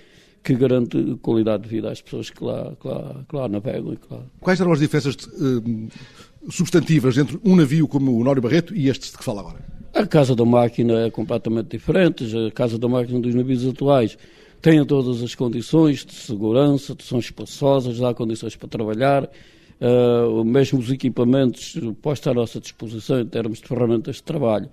que 0.43 0.53
garante 0.55 1.17
qualidade 1.21 1.63
de 1.63 1.69
vida 1.69 1.89
às 1.89 2.01
pessoas 2.01 2.29
que 2.29 2.43
lá, 2.43 2.73
que 2.79 2.87
lá, 2.87 3.25
que 3.27 3.35
lá 3.35 3.47
navegam. 3.47 3.95
Que 3.95 4.13
lá... 4.13 4.19
Quais 4.41 4.59
eram 4.59 4.73
as 4.73 4.79
diferenças 4.79 5.15
uh, 5.15 5.89
substantivas 6.51 7.17
entre 7.17 7.39
um 7.43 7.55
navio 7.55 7.87
como 7.87 8.17
o 8.19 8.23
Nório 8.23 8.41
Barreto 8.41 8.75
e 8.75 8.89
este 8.89 9.09
de 9.09 9.17
que 9.17 9.23
fala 9.23 9.39
agora? 9.39 9.57
A 9.93 10.05
casa 10.05 10.35
da 10.35 10.43
máquina 10.43 11.05
é 11.05 11.11
completamente 11.11 11.69
diferente. 11.69 12.25
A 12.47 12.51
casa 12.51 12.77
da 12.77 12.89
máquina 12.89 13.19
dos 13.21 13.33
navios 13.33 13.65
atuais 13.65 14.17
têm 14.61 14.83
todas 14.85 15.21
as 15.21 15.33
condições 15.33 16.05
de 16.05 16.13
segurança, 16.13 16.95
são 16.99 17.19
espaçosas, 17.19 18.01
há 18.01 18.13
condições 18.13 18.55
para 18.55 18.67
trabalhar, 18.67 19.23
uh, 19.23 20.43
mesmo 20.43 20.79
os 20.79 20.89
equipamentos 20.89 21.77
postos 22.01 22.27
à 22.27 22.33
nossa 22.33 22.59
disposição 22.59 23.21
em 23.21 23.25
termos 23.25 23.59
de 23.59 23.67
ferramentas 23.67 24.17
de 24.17 24.23
trabalho 24.23 24.69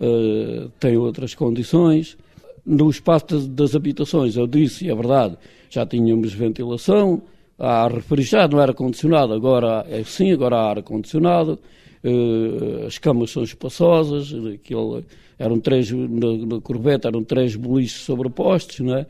uh, 0.00 0.70
têm 0.78 0.96
outras 0.96 1.34
condições. 1.34 2.16
No 2.64 2.90
espaço 2.90 3.48
das, 3.48 3.74
habitações, 3.74 4.36
eu 4.36 4.46
disse, 4.46 4.88
é 4.90 4.94
verdade, 4.94 5.36
já 5.68 5.86
tínhamos 5.86 6.32
ventilação, 6.32 7.22
há 7.58 7.88
refrigerado, 7.88 8.56
não 8.56 8.62
era 8.62 8.74
condicionado, 8.74 9.32
agora 9.32 9.86
é 9.88 10.02
sim, 10.04 10.32
agora 10.32 10.56
há 10.56 10.70
ar-condicionado, 10.70 11.58
uh, 12.04 12.86
as 12.86 12.98
camas 12.98 13.30
são 13.30 13.42
espaçosas, 13.42 14.32
aquilo, 14.54 15.04
eram 15.38 15.58
três, 15.58 15.90
na, 15.90 16.46
na 16.46 16.60
Corvette 16.60 17.06
eram 17.06 17.24
três 17.24 17.56
boliches 17.56 18.02
sobrepostos, 18.02 18.80
não 18.80 18.96
é? 18.96 19.06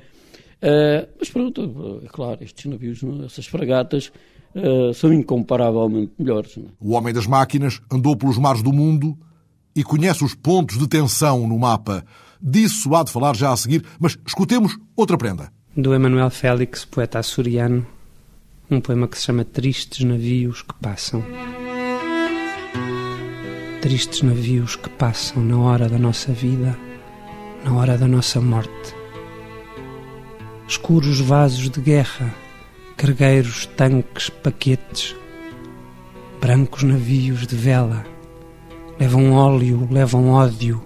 Uh, 0.62 1.08
mas 1.18 1.30
pronto, 1.30 2.02
é 2.04 2.08
claro, 2.08 2.44
estes 2.44 2.66
navios, 2.66 3.00
essas 3.24 3.46
fragatas, 3.46 4.12
uh, 4.54 4.92
são 4.92 5.12
incomparavelmente 5.12 6.12
melhores. 6.18 6.56
É? 6.58 6.62
O 6.80 6.92
homem 6.92 7.14
das 7.14 7.26
máquinas 7.26 7.80
andou 7.90 8.16
pelos 8.16 8.38
mares 8.38 8.62
do 8.62 8.72
mundo 8.72 9.16
e 9.74 9.82
conhece 9.82 10.24
os 10.24 10.34
pontos 10.34 10.78
de 10.78 10.86
tensão 10.88 11.46
no 11.46 11.58
mapa. 11.58 12.04
Disso 12.42 12.94
há 12.94 13.02
de 13.02 13.12
falar 13.12 13.36
já 13.36 13.52
a 13.52 13.56
seguir, 13.56 13.84
mas 13.98 14.18
escutemos 14.26 14.78
outra 14.96 15.18
prenda. 15.18 15.52
Do 15.76 15.94
Emanuel 15.94 16.30
Félix, 16.30 16.84
poeta 16.84 17.18
açoriano, 17.18 17.86
um 18.70 18.80
poema 18.80 19.06
que 19.06 19.18
se 19.18 19.24
chama 19.24 19.44
Tristes 19.44 20.04
Navios 20.04 20.62
que 20.62 20.74
Passam. 20.74 21.22
Tristes 23.80 24.22
navios 24.22 24.76
que 24.76 24.90
passam 24.90 25.42
na 25.42 25.58
hora 25.58 25.88
da 25.88 25.98
nossa 25.98 26.32
vida, 26.32 26.78
na 27.64 27.72
hora 27.72 27.96
da 27.96 28.06
nossa 28.06 28.40
morte 28.40 29.00
escuros 30.70 31.20
vasos 31.20 31.68
de 31.68 31.80
guerra, 31.80 32.32
cargueiros, 32.96 33.66
tanques, 33.66 34.30
paquetes, 34.30 35.16
brancos 36.40 36.84
navios 36.84 37.44
de 37.44 37.56
vela, 37.56 38.06
levam 38.96 39.32
óleo, 39.32 39.88
levam 39.90 40.30
ódio, 40.30 40.80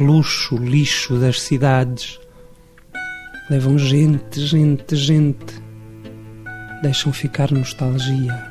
luxo, 0.00 0.56
lixo 0.56 1.18
das 1.18 1.42
cidades, 1.42 2.20
levam 3.50 3.76
gente, 3.78 4.40
gente, 4.40 4.94
gente, 4.94 5.60
deixam 6.82 7.12
ficar 7.12 7.50
nostalgia, 7.50 8.48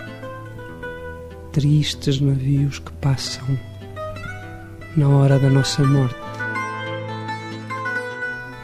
tristes 1.51 2.19
navios 2.19 2.79
que 2.79 2.91
passam 2.93 3.47
na 4.95 5.07
hora 5.07 5.39
da 5.39 5.49
nossa 5.49 5.83
morte, 5.85 6.19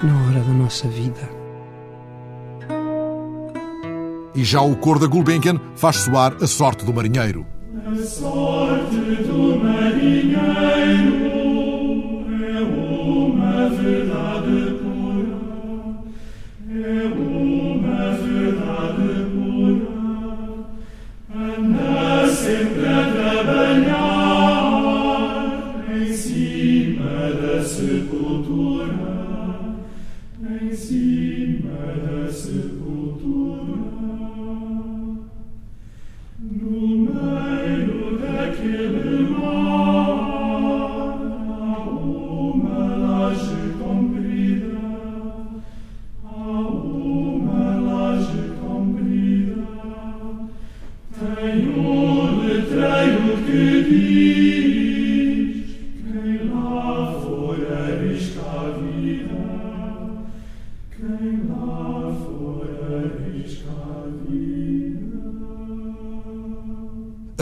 na 0.02 0.28
hora 0.28 0.42
da 0.42 0.54
nossa 0.54 0.88
vida. 0.88 1.30
E 4.36 4.44
já 4.44 4.62
o 4.62 4.76
cor 4.76 5.00
da 5.00 5.06
Gulbenkian 5.06 5.60
faz 5.76 5.98
soar 5.98 6.36
a 6.42 6.48
sorte 6.48 6.84
do 6.84 6.94
marinheiro. 6.94 7.46
A 7.86 7.96
sorte 8.04 8.96
do 9.26 9.60
marinheiro 9.64 11.23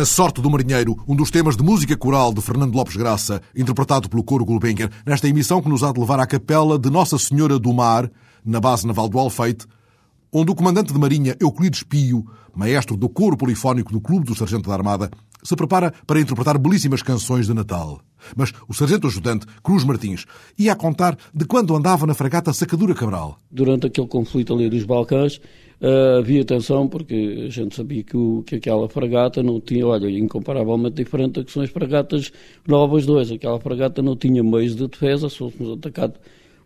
A 0.01 0.05
Sorte 0.05 0.41
do 0.41 0.49
Marinheiro, 0.49 0.97
um 1.07 1.15
dos 1.15 1.29
temas 1.29 1.55
de 1.55 1.61
música 1.61 1.95
coral 1.95 2.33
de 2.33 2.41
Fernando 2.41 2.73
Lopes 2.73 2.95
Graça, 2.95 3.39
interpretado 3.55 4.09
pelo 4.09 4.23
coro 4.23 4.43
Gulbenkian, 4.43 4.89
nesta 5.05 5.27
emissão 5.27 5.61
que 5.61 5.69
nos 5.69 5.83
há 5.83 5.91
de 5.91 5.99
levar 5.99 6.19
à 6.19 6.25
capela 6.25 6.79
de 6.79 6.89
Nossa 6.89 7.19
Senhora 7.19 7.59
do 7.59 7.71
Mar, 7.71 8.09
na 8.43 8.59
base 8.59 8.87
naval 8.87 9.07
do 9.07 9.19
Alfeite, 9.19 9.67
onde 10.33 10.49
o 10.49 10.55
comandante 10.55 10.91
de 10.91 10.97
marinha 10.97 11.37
Euclides 11.39 11.83
Pio, 11.83 12.25
maestro 12.51 12.97
do 12.97 13.07
coro 13.07 13.37
polifónico 13.37 13.91
do 13.91 14.01
Clube 14.01 14.25
do 14.25 14.33
Sargento 14.33 14.69
da 14.69 14.75
Armada, 14.75 15.11
se 15.43 15.55
prepara 15.55 15.93
para 16.07 16.19
interpretar 16.19 16.57
belíssimas 16.57 17.03
canções 17.03 17.45
de 17.45 17.53
Natal. 17.53 18.01
Mas 18.35 18.51
o 18.67 18.73
sargento 18.73 19.05
ajudante, 19.05 19.45
Cruz 19.61 19.83
Martins, 19.83 20.25
ia 20.57 20.73
a 20.73 20.75
contar 20.75 21.15
de 21.31 21.45
quando 21.45 21.75
andava 21.75 22.07
na 22.07 22.15
fragata 22.15 22.51
Sacadura 22.53 22.95
Cabral. 22.95 23.37
Durante 23.51 23.85
aquele 23.85 24.07
conflito 24.07 24.51
ali 24.51 24.67
dos 24.67 24.83
Balcãs, 24.83 25.39
uh, 25.81 26.19
havia 26.19 26.45
tensão, 26.45 26.87
porque 26.87 27.45
a 27.47 27.49
gente 27.49 27.75
sabia 27.75 28.03
que, 28.03 28.15
o, 28.15 28.43
que 28.45 28.55
aquela 28.55 28.87
fragata 28.87 29.43
não 29.43 29.59
tinha, 29.59 29.85
olha, 29.85 30.09
incomparavelmente 30.09 30.95
diferente 30.95 31.33
do 31.33 31.45
que 31.45 31.51
são 31.51 31.63
as 31.63 31.69
fragatas 31.69 32.31
novas 32.67 33.05
dois. 33.05 33.31
Aquela 33.31 33.59
fragata 33.59 34.01
não 34.01 34.15
tinha 34.15 34.43
meios 34.43 34.75
de 34.75 34.87
defesa, 34.87 35.29
se 35.29 35.37
fôssemos 35.37 35.77
atacados 35.77 36.19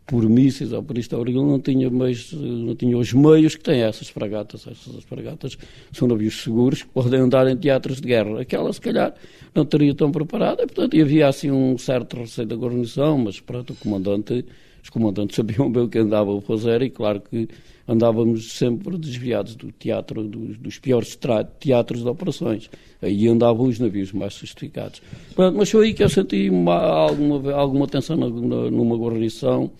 por 0.05 0.27
mísseis 0.29 0.71
ou 0.71 0.83
por 0.83 0.97
isto 0.97 1.17
ou 1.17 1.25
não 1.25 1.59
tinha, 1.59 1.89
meios, 1.89 2.31
não 2.31 2.75
tinha 2.75 2.95
os 2.97 3.11
meios 3.11 3.55
que 3.55 3.63
têm 3.63 3.81
essas 3.81 4.07
fragatas. 4.07 4.67
Essas 4.67 5.03
fragatas 5.03 5.57
são 5.91 6.07
navios 6.07 6.43
seguros 6.43 6.83
que 6.83 6.89
podem 6.89 7.19
andar 7.19 7.47
em 7.47 7.57
teatros 7.57 7.99
de 7.99 8.07
guerra. 8.07 8.41
Aquela, 8.41 8.71
se 8.71 8.79
calhar, 8.79 9.15
não 9.53 9.63
estaria 9.63 9.95
tão 9.95 10.11
preparada, 10.11 10.63
e, 10.63 10.67
portanto, 10.67 11.01
havia 11.01 11.27
assim 11.27 11.49
um 11.49 11.77
certo 11.77 12.17
receio 12.17 12.47
da 12.47 12.55
guarnição, 12.55 13.17
mas 13.17 13.39
pronto, 13.39 13.73
o 13.73 13.75
comandante, 13.75 14.45
os 14.85 14.89
comandantes 14.91 15.35
sabiam 15.35 15.71
bem 15.71 15.81
o 15.81 15.89
que 15.89 15.97
andavam 15.97 16.37
a 16.37 16.41
fazer 16.41 16.83
e, 16.83 16.91
claro, 16.91 17.19
que 17.19 17.49
andávamos 17.87 18.53
sempre 18.53 18.95
desviados 18.99 19.55
do 19.55 19.71
teatro, 19.71 20.23
dos, 20.23 20.57
dos 20.57 20.77
piores 20.77 21.17
teatros 21.59 22.03
de 22.03 22.07
operações. 22.07 22.69
Aí 23.01 23.27
andavam 23.27 23.65
os 23.65 23.79
navios 23.79 24.11
mais 24.11 24.35
sofisticados. 24.35 25.01
Pronto, 25.33 25.57
mas 25.57 25.71
foi 25.71 25.87
aí 25.87 25.93
que 25.95 26.03
eu 26.03 26.09
senti 26.09 26.51
uma, 26.51 26.75
alguma, 26.75 27.51
alguma 27.53 27.87
tensão 27.87 28.15
numa 28.15 28.95
guarnição, 28.95 29.71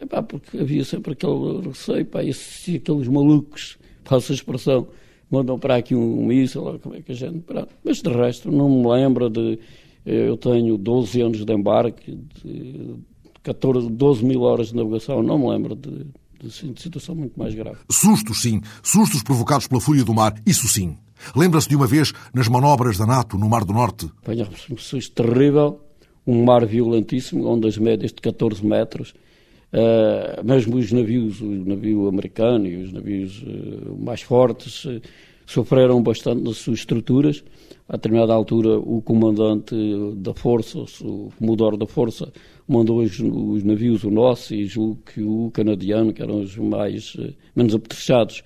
epá, 0.00 0.22
porque 0.22 0.56
havia 0.56 0.82
sempre 0.82 1.12
aquele 1.12 1.68
receio, 1.68 2.06
pá, 2.06 2.24
e 2.24 2.32
se 2.32 2.76
aqueles 2.76 3.06
malucos, 3.06 3.76
passa 4.02 4.32
a 4.32 4.34
expressão, 4.34 4.88
mandam 5.30 5.58
para 5.58 5.76
aqui 5.76 5.94
um, 5.94 6.20
um 6.20 6.24
míssil, 6.24 6.80
como 6.82 6.94
é 6.94 7.02
que 7.02 7.12
a 7.12 7.14
gente. 7.14 7.40
Pronto. 7.40 7.68
Mas 7.84 8.00
de 8.00 8.10
resto, 8.10 8.50
não 8.50 8.70
me 8.70 8.88
lembro 8.88 9.28
de. 9.28 9.58
Eu 10.06 10.38
tenho 10.38 10.78
12 10.78 11.20
anos 11.20 11.44
de 11.44 11.52
embarque, 11.52 12.18
de 12.42 12.96
14, 13.42 13.88
12 13.90 14.24
mil 14.24 14.42
horas 14.42 14.68
de 14.68 14.76
navegação, 14.76 15.22
não 15.22 15.38
me 15.38 15.48
lembro 15.48 15.74
de 15.74 16.06
de 16.40 16.80
situação 16.80 17.14
muito 17.14 17.38
mais 17.38 17.54
grave. 17.54 17.78
Sustos, 17.90 18.42
sim. 18.42 18.60
Sustos 18.82 19.22
provocados 19.22 19.66
pela 19.66 19.80
fúria 19.80 20.04
do 20.04 20.14
mar, 20.14 20.34
isso 20.46 20.68
sim. 20.68 20.96
Lembra-se 21.34 21.68
de 21.68 21.74
uma 21.74 21.86
vez 21.86 22.12
nas 22.32 22.46
manobras 22.48 22.96
da 22.96 23.04
NATO 23.04 23.36
no 23.36 23.48
Mar 23.48 23.64
do 23.64 23.72
Norte? 23.72 24.06
Apanhámos 24.22 24.66
um 24.70 24.76
susto 24.76 25.20
terrível, 25.20 25.80
um 26.24 26.44
mar 26.44 26.64
violentíssimo, 26.64 27.46
ondas 27.46 27.76
médias 27.76 28.12
de 28.12 28.20
14 28.20 28.64
metros. 28.64 29.14
Uh, 29.72 30.44
mesmo 30.44 30.76
os 30.76 30.92
navios, 30.92 31.40
o 31.40 31.46
navio 31.46 32.08
americano 32.08 32.66
e 32.66 32.76
os 32.76 32.92
navios 32.92 33.42
uh, 33.42 33.96
mais 33.98 34.22
fortes, 34.22 34.84
uh, 34.84 35.02
sofreram 35.48 36.02
bastante 36.02 36.42
nas 36.42 36.58
suas 36.58 36.80
estruturas. 36.80 37.42
A 37.88 37.96
determinada 37.96 38.34
altura, 38.34 38.78
o 38.78 39.00
comandante 39.00 39.74
da 40.16 40.34
força, 40.34 40.84
o 41.00 41.32
comodoro 41.38 41.74
da 41.78 41.86
força, 41.86 42.30
mandou 42.68 42.98
os, 42.98 43.18
os, 43.18 43.64
navios, 43.64 44.04
o 44.04 44.10
nosso 44.10 44.54
e 44.54 44.66
julgo 44.66 44.98
que 45.06 45.22
o 45.22 45.50
canadiano, 45.50 46.12
que 46.12 46.22
eram 46.22 46.42
os 46.42 46.54
mais, 46.58 47.16
eh, 47.18 47.32
menos 47.56 47.74
apetrechados, 47.74 48.42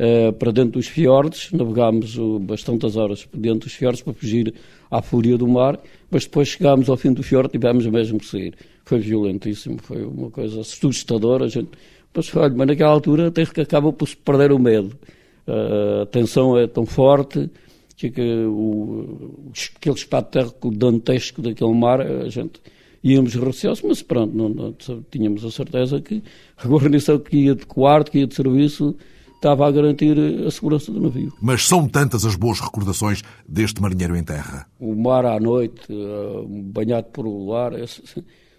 uh, 0.00 0.32
para 0.32 0.50
dentro 0.50 0.72
dos 0.72 0.88
fiordes. 0.88 1.52
Navegámos 1.52 2.18
uh, 2.18 2.40
bastantes 2.40 2.96
horas 2.96 3.28
dentro 3.32 3.68
dos 3.68 3.74
fiordes 3.74 4.02
para 4.02 4.12
fugir 4.12 4.52
à 4.90 5.00
fúria 5.00 5.38
do 5.38 5.46
mar, 5.46 5.78
mas 6.10 6.24
depois 6.24 6.48
chegámos 6.48 6.90
ao 6.90 6.96
fim 6.96 7.12
do 7.12 7.22
fiorde 7.22 7.50
e 7.50 7.52
tivemos 7.52 7.86
mesmo 7.86 8.18
que 8.18 8.26
sair. 8.26 8.54
Foi 8.84 8.98
violentíssimo, 8.98 9.78
foi 9.80 10.04
uma 10.04 10.28
coisa 10.28 10.60
assustadora. 10.62 11.48
Gente, 11.48 11.70
mas, 12.12 12.34
olha, 12.34 12.52
mas 12.52 12.66
naquela 12.66 12.90
altura 12.90 13.28
até 13.28 13.46
que 13.46 13.60
acaba 13.60 13.92
por 13.92 14.08
se 14.08 14.16
perder 14.16 14.50
o 14.50 14.58
medo. 14.58 14.98
Uh, 15.46 16.02
a 16.02 16.06
tensão 16.06 16.56
é 16.56 16.66
tão 16.66 16.86
forte 16.86 17.50
que, 17.96 18.10
que 18.10 18.44
o, 18.46 19.50
aquele 19.76 19.96
espetáculo 19.96 20.76
dantesco 20.76 21.42
daquele 21.42 21.74
mar, 21.74 22.00
a 22.00 22.28
gente 22.28 22.60
íamos 23.02 23.34
receosos, 23.34 23.82
mas 23.82 24.02
pronto, 24.02 24.34
não, 24.36 24.48
não, 24.48 24.74
tínhamos 25.10 25.44
a 25.44 25.50
certeza 25.50 26.00
que 26.00 26.22
a 26.56 26.66
guarnição 26.66 27.18
que 27.18 27.36
ia 27.36 27.54
de 27.54 27.66
quarto, 27.66 28.10
que 28.10 28.18
ia 28.18 28.26
de 28.26 28.34
serviço, 28.34 28.96
estava 29.34 29.66
a 29.66 29.70
garantir 29.72 30.16
a 30.46 30.50
segurança 30.52 30.92
do 30.92 31.00
navio. 31.00 31.32
Mas 31.40 31.66
são 31.66 31.88
tantas 31.88 32.24
as 32.24 32.36
boas 32.36 32.60
recordações 32.60 33.22
deste 33.46 33.82
marinheiro 33.82 34.16
em 34.16 34.22
terra. 34.22 34.66
O 34.78 34.94
mar 34.94 35.26
à 35.26 35.40
noite, 35.40 35.92
uh, 35.92 36.46
banhado 36.46 37.08
por 37.08 37.26
o 37.26 37.44
luar, 37.46 37.72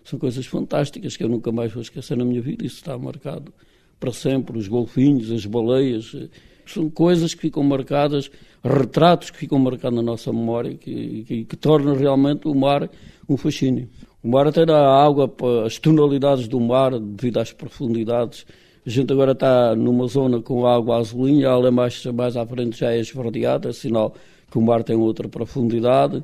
são 0.04 0.20
coisas 0.20 0.46
fantásticas 0.46 1.16
que 1.16 1.24
eu 1.24 1.30
nunca 1.30 1.52
mais 1.54 1.72
vou 1.72 1.82
esquecer 1.82 2.18
na 2.18 2.26
minha 2.26 2.42
vida. 2.42 2.66
Isso 2.66 2.76
está 2.76 2.98
marcado 2.98 3.54
para 3.98 4.12
sempre. 4.12 4.58
Os 4.58 4.68
golfinhos, 4.68 5.32
as 5.32 5.46
baleias, 5.46 6.12
eh, 6.14 6.28
são 6.72 6.90
coisas 6.90 7.34
que 7.34 7.42
ficam 7.42 7.64
marcadas, 7.64 8.30
retratos 8.64 9.30
que 9.30 9.38
ficam 9.38 9.60
marcados 9.60 9.96
na 9.96 10.02
nossa 10.02 10.32
memória, 10.32 10.76
que, 10.76 11.24
que, 11.28 11.46
que 11.46 11.56
tornam 11.56 11.96
realmente 11.96 12.48
o 12.48 12.56
mar 12.56 12.90
um 13.28 13.38
fascínio. 13.38 13.90
O 14.24 14.30
mar 14.30 14.48
até 14.48 14.66
dá 14.66 14.80
água, 15.04 15.32
as 15.66 15.78
tonalidades 15.78 16.48
do 16.48 16.60
mar, 16.60 16.98
devido 16.98 17.40
às 17.40 17.52
profundidades. 17.52 18.46
A 18.86 18.90
gente 18.90 19.12
agora 19.12 19.32
está 19.32 19.76
numa 19.76 20.08
zona 20.08 20.42
com 20.42 20.66
água 20.66 20.98
azulinha, 20.98 21.48
é 21.48 21.72
mais, 21.72 22.06
mais 22.06 22.38
à 22.38 22.46
frente 22.46 22.80
já 22.80 22.92
é 22.92 23.00
esverdeada, 23.00 23.70
é 23.70 23.74
sinal 23.74 24.14
que 24.50 24.58
o 24.58 24.62
mar 24.62 24.84
tem 24.84 24.96
outra 24.96 25.28
profundidade. 25.28 26.24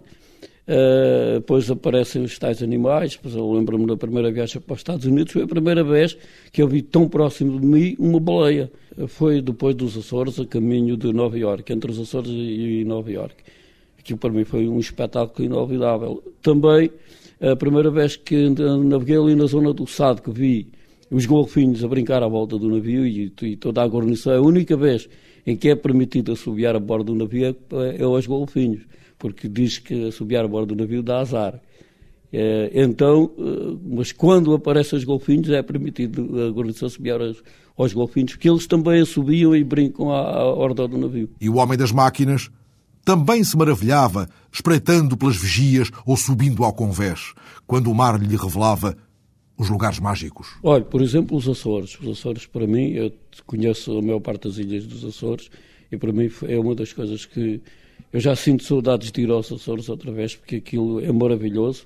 Uh, 0.70 1.40
depois 1.40 1.72
aparecem 1.72 2.22
os 2.22 2.38
tais 2.38 2.62
animais. 2.62 3.16
Depois 3.16 3.34
eu 3.34 3.52
lembro-me 3.52 3.88
da 3.88 3.98
primeira 3.98 4.32
viagem 4.32 4.62
para 4.62 4.74
os 4.74 4.80
Estados 4.80 5.04
Unidos, 5.06 5.34
foi 5.34 5.42
a 5.42 5.48
primeira 5.48 5.84
vez 5.84 6.16
que 6.52 6.62
eu 6.62 6.68
vi 6.68 6.84
tão 6.84 7.10
próximo 7.10 7.60
de 7.60 7.66
mim 7.66 7.96
uma 7.98 8.20
baleia. 8.20 8.72
Foi 9.08 9.42
depois 9.42 9.76
dos 9.76 9.98
Açores, 9.98 10.40
a 10.40 10.46
caminho 10.46 10.96
de 10.96 11.12
Nova 11.12 11.40
Iorque, 11.40 11.74
entre 11.74 11.90
os 11.90 12.00
Açores 12.00 12.30
e 12.30 12.84
Nova 12.86 13.12
Iorque. 13.12 13.44
Aquilo 13.98 14.20
para 14.20 14.30
mim 14.30 14.44
foi 14.44 14.68
um 14.68 14.80
espetáculo 14.80 15.44
inolvidável. 15.44 16.24
Também 16.42 16.92
a 17.42 17.56
primeira 17.56 17.90
vez 17.90 18.16
que 18.16 18.50
naveguei 18.84 19.18
ali 19.18 19.34
na 19.34 19.46
zona 19.46 19.74
do 19.74 19.88
Sado, 19.88 20.22
que 20.22 20.30
vi 20.30 20.68
os 21.10 21.26
golfinhos 21.26 21.84
a 21.84 21.88
brincar 21.88 22.22
à 22.22 22.28
volta 22.28 22.60
do 22.60 22.70
navio 22.70 23.08
e, 23.08 23.34
e 23.42 23.56
toda 23.56 23.82
a 23.82 23.88
guarnição, 23.88 24.34
a 24.34 24.42
única 24.42 24.78
vez 24.78 25.10
em 25.48 25.56
que 25.56 25.70
é 25.70 25.76
permitido 25.76 26.34
assobiar 26.34 26.76
a 26.76 26.80
bordo 26.80 27.14
do 27.14 27.16
navio 27.16 27.48
é, 27.48 27.56
é 27.98 28.04
aos 28.04 28.28
golfinhos, 28.28 28.82
porque 29.20 29.48
diz 29.48 29.78
que 29.78 30.08
assobiar 30.08 30.46
a 30.46 30.48
bordo 30.48 30.74
do 30.74 30.82
navio 30.82 31.04
dá 31.04 31.20
azar. 31.20 31.62
É, 32.32 32.72
então, 32.74 33.32
eh, 33.38 33.78
mas 33.84 34.12
quando 34.12 34.54
aparecem 34.54 34.98
os 34.98 35.04
golfinhos 35.04 35.50
é 35.50 35.62
permitido 35.62 36.42
a 36.42 36.52
guarnição 36.52 36.88
assobiar 36.88 37.20
aos, 37.20 37.44
aos 37.76 37.92
golfinhos, 37.92 38.34
porque 38.34 38.50
eles 38.50 38.66
também 38.66 39.02
assobiam 39.02 39.56
e 39.56 39.64
brincam 39.64 40.12
à, 40.12 40.20
à 40.20 40.46
horda 40.46 40.88
do 40.88 40.98
navio. 40.98 41.30
E 41.42 41.50
o 41.50 41.56
homem 41.56 41.78
das 41.78 41.92
máquinas 41.92 42.50
também 43.04 43.44
se 43.44 43.58
maravilhava, 43.58 44.30
espreitando 44.52 45.18
pelas 45.18 45.36
vigias 45.36 45.90
ou 46.06 46.16
subindo 46.16 46.64
ao 46.64 46.74
convés, 46.74 47.34
quando 47.66 47.90
o 47.90 47.96
mar 47.96 48.20
lhe 48.22 48.36
revelava 48.36 48.96
os 49.58 49.70
lugares 49.70 50.00
mágicos. 50.00 50.48
Olha, 50.64 50.86
por 50.86 51.02
exemplo, 51.02 51.36
os 51.36 51.48
Açores. 51.48 52.00
Os 52.00 52.08
Açores, 52.08 52.46
para 52.46 52.66
mim, 52.66 52.92
eu 52.92 53.12
conheço 53.46 53.98
a 53.98 54.02
maior 54.02 54.20
parte 54.22 54.48
das 54.48 54.58
ilhas 54.58 54.86
dos 54.86 55.04
Açores 55.04 55.50
e 55.92 55.98
para 55.98 56.14
mim 56.14 56.30
é 56.48 56.58
uma 56.58 56.76
das 56.76 56.94
coisas 56.94 57.26
que 57.26 57.60
eu 58.12 58.20
já 58.20 58.36
sinto 58.36 58.64
saudades 58.64 59.12
de 59.12 59.22
ir 59.22 59.30
aos 59.30 59.52
Açores 59.52 59.88
outra 59.90 60.12
vez, 60.12 60.36
porque 60.36 60.58
aquilo 60.58 61.00
é 61.00 61.12
maravilhoso. 61.12 61.86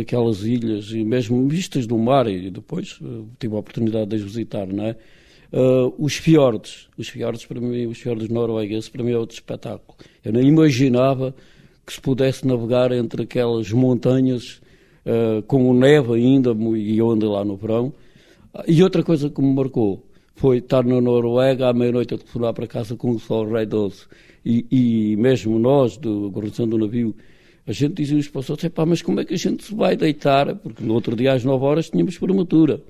Aquelas 0.00 0.44
ilhas, 0.44 0.90
e 0.92 1.04
mesmo 1.04 1.46
vistas 1.46 1.86
do 1.86 1.98
mar, 1.98 2.26
e 2.26 2.50
depois 2.50 2.98
eh, 3.02 3.22
tive 3.38 3.54
a 3.54 3.58
oportunidade 3.58 4.06
de 4.10 4.16
as 4.16 4.22
visitar, 4.22 4.66
não 4.66 4.86
é? 4.86 4.96
Uh, 5.52 5.94
os 5.98 6.16
fiordes, 6.16 6.88
os 6.98 7.08
fiordes 7.08 7.44
para 7.44 7.60
mim, 7.60 7.86
os 7.86 7.98
fiordes 7.98 8.28
noruegueses, 8.28 8.88
para 8.88 9.04
mim 9.04 9.12
é 9.12 9.18
outro 9.18 9.34
espetáculo. 9.34 9.96
Eu 10.24 10.32
não 10.32 10.40
imaginava 10.40 11.32
que 11.86 11.92
se 11.92 12.00
pudesse 12.00 12.44
navegar 12.44 12.90
entre 12.90 13.22
aquelas 13.22 13.70
montanhas 13.70 14.60
uh, 15.06 15.42
com 15.42 15.72
neve 15.74 16.14
ainda, 16.14 16.50
e 16.76 17.00
andei 17.00 17.28
lá 17.28 17.44
no 17.44 17.56
verão. 17.56 17.92
E 18.66 18.82
outra 18.82 19.02
coisa 19.02 19.30
que 19.30 19.40
me 19.40 19.54
marcou 19.54 20.02
foi 20.34 20.58
estar 20.58 20.84
na 20.84 21.00
Noruega 21.00 21.68
à 21.68 21.72
meia-noite 21.72 22.14
a 22.14 22.18
telefonar 22.18 22.52
para 22.52 22.66
casa 22.66 22.96
com 22.96 23.10
o 23.10 23.20
sol 23.20 23.48
rei 23.48 23.66
doce. 23.66 24.06
E, 24.44 24.66
e 24.70 25.16
mesmo 25.16 25.58
nós, 25.58 25.96
da 25.96 26.10
guarnição 26.10 26.68
do 26.68 26.76
navio, 26.76 27.14
a 27.66 27.72
gente 27.72 27.94
dizia 27.94 28.30
para 28.30 28.40
os 28.40 28.50
outros, 28.50 28.70
mas 28.86 29.00
como 29.00 29.20
é 29.20 29.24
que 29.24 29.34
a 29.34 29.38
gente 29.38 29.64
se 29.64 29.74
vai 29.74 29.96
deitar? 29.96 30.54
Porque 30.56 30.84
no 30.84 30.92
outro 30.92 31.16
dia 31.16 31.32
às 31.32 31.44
9 31.44 31.64
horas 31.64 31.88
tínhamos 31.88 32.16
formatura. 32.16 32.82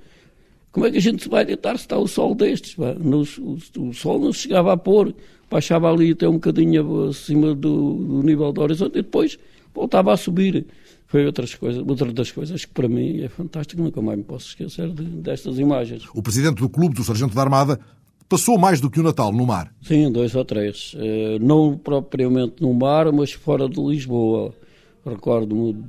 Como 0.71 0.85
é 0.85 0.91
que 0.91 0.97
a 0.97 1.01
gente 1.01 1.23
se 1.23 1.29
vai 1.29 1.45
deitar 1.45 1.77
se 1.77 1.85
está 1.85 1.97
o 1.97 2.05
sol 2.05 2.35
destes? 2.35 2.75
O, 2.77 3.57
o, 3.79 3.93
sol 3.93 4.19
não 4.19 4.33
chegava 4.33 4.73
a 4.73 4.77
pôr, 4.77 5.15
baixava 5.49 5.89
ali 5.89 6.11
até 6.11 6.27
um 6.27 6.33
bocadinho 6.33 7.07
acima 7.07 7.55
do, 7.55 7.93
do 7.93 8.23
nível 8.23 8.51
do 8.51 8.61
horizonte 8.61 8.99
e 8.99 9.01
depois 9.01 9.39
voltava 9.73 10.11
a 10.11 10.17
subir. 10.17 10.65
Foi 11.07 11.25
outras 11.25 11.55
coisas, 11.55 11.81
outra 11.87 12.11
das 12.11 12.29
coisas 12.29 12.65
que 12.65 12.71
para 12.73 12.89
mim 12.89 13.21
é 13.21 13.29
fantástico, 13.29 13.81
nunca 13.81 14.01
mais 14.01 14.17
me 14.17 14.25
posso 14.25 14.49
esquecer 14.49 14.89
de, 14.89 15.03
destas 15.03 15.57
imagens. 15.57 16.03
O 16.13 16.21
presidente 16.21 16.57
do 16.57 16.67
Clube 16.67 16.93
do 16.93 17.03
Sargento 17.05 17.33
da 17.33 17.43
Armada 17.43 17.79
passou 18.27 18.57
mais 18.57 18.79
do 18.81 18.89
que 18.89 18.99
o 18.99 19.03
Natal 19.03 19.31
no 19.31 19.45
mar. 19.45 19.73
Sim, 19.81 20.11
dois 20.11 20.35
ou 20.35 20.45
três. 20.45 20.93
Uh, 20.93 21.39
não 21.39 21.77
propriamente 21.77 22.61
no 22.61 22.73
mar, 22.73 23.11
mas 23.11 23.31
fora 23.31 23.67
de 23.69 23.81
Lisboa. 23.81 24.53
Recordo-me 25.05 25.83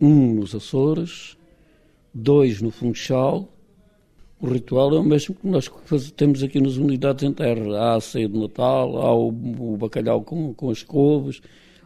um 0.00 0.34
nos 0.34 0.54
Açores, 0.54 1.36
dois 2.12 2.60
no 2.60 2.70
Funchal 2.70 3.48
o 4.38 4.48
ritual 4.48 4.94
é 4.94 4.98
o 4.98 5.02
mesmo 5.02 5.34
que 5.34 5.46
nós 5.46 5.70
temos 6.14 6.42
aqui 6.42 6.60
nas 6.60 6.76
unidades 6.76 7.24
em 7.24 7.32
terra. 7.32 7.78
Há 7.78 7.94
a 7.96 8.00
ceia 8.00 8.28
de 8.28 8.38
Natal, 8.38 8.98
há 8.98 9.14
o, 9.14 9.32
bacalhau 9.78 10.22
com, 10.22 10.52
com 10.52 10.68
as 10.68 10.82
couves, 10.82 11.40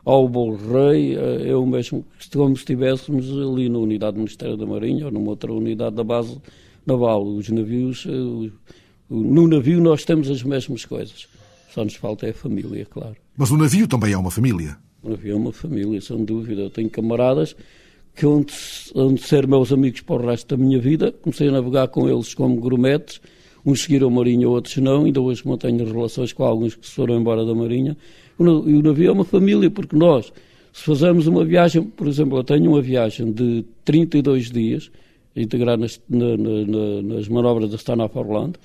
há 0.05 0.13
o 0.13 0.29
bolo 0.29 0.57
rei, 0.57 1.17
é, 1.17 1.51
é 1.51 1.55
o 1.55 1.65
mesmo 1.65 2.05
como 2.33 2.57
se 2.57 2.63
estivéssemos 2.63 3.31
ali 3.31 3.69
na 3.69 3.79
unidade 3.79 4.15
do 4.15 4.19
Ministério 4.19 4.57
da 4.57 4.67
Marinha 4.67 5.07
ou 5.07 5.13
numa 5.13 5.31
outra 5.31 5.53
unidade 5.53 5.95
da 5.95 6.03
base 6.03 6.41
naval. 6.85 7.25
Os 7.25 7.49
navios, 7.51 8.05
eh, 8.09 8.51
no 9.11 9.49
navio 9.49 9.81
nós 9.81 10.05
temos 10.05 10.31
as 10.31 10.43
mesmas 10.43 10.85
coisas. 10.85 11.27
Só 11.75 11.85
nos 11.85 11.95
falta 11.95 12.27
é 12.27 12.31
a 12.31 12.35
família, 12.35 12.87
claro. 12.89 13.17
Mas 13.37 13.51
o 13.51 13.57
navio 13.57 13.87
também 13.87 14.13
é 14.13 14.19
uma 14.19 14.31
família. 14.31 14.77
O 15.03 15.11
navio 15.11 15.33
é 15.33 15.37
uma 15.37 15.53
família, 15.53 16.01
sem 16.01 16.25
dúvida. 16.25 16.63
Eu 16.63 16.71
tenho 16.71 16.91
camaradas 16.91 17.55
que 18.15 18.27
onde, 18.27 18.53
onde 18.95 19.23
ser 19.23 19.47
meus 19.47 19.73
amigos 19.73 20.01
para 20.01 20.23
o 20.23 20.27
resto 20.27 20.57
da 20.57 20.63
minha 20.63 20.79
vida. 20.79 21.13
Comecei 21.23 21.49
a 21.49 21.53
navegar 21.53 21.89
com 21.89 22.09
eles 22.09 22.35
como 22.35 22.57
grumetes, 22.57 23.21
uns 23.65 23.83
seguiram 23.83 24.09
a 24.09 24.11
Marinha, 24.11 24.49
outros 24.49 24.77
não, 24.79 25.05
ainda 25.05 25.21
hoje 25.21 25.47
mantenho 25.47 25.85
relações 25.85 26.33
com 26.33 26.45
alguns 26.45 26.75
que 26.75 26.87
se 26.87 26.95
foram 26.95 27.19
embora 27.19 27.45
da 27.45 27.55
Marinha. 27.55 27.97
E 28.39 28.43
o 28.43 28.83
navio 28.83 29.09
é 29.09 29.13
uma 29.13 29.25
família, 29.25 29.71
porque 29.71 29.97
nós, 29.97 30.33
se 30.73 30.83
fazemos 30.83 31.27
uma 31.27 31.45
viagem, 31.45 31.83
por 31.83 32.09
exemplo, 32.09 32.39
eu 32.39 32.45
tenho 32.45 32.71
uma 32.71 32.81
viagem 32.81 33.33
de 33.33 33.65
32 33.85 34.51
dias, 34.51 34.91
integrada 35.37 35.77
nas, 35.77 36.01
na, 36.09 36.37
na, 36.37 37.03
nas 37.03 37.29
manobras 37.29 37.71
da 37.71 37.77
Stanhope 37.77 38.19
Orlando, 38.19 38.59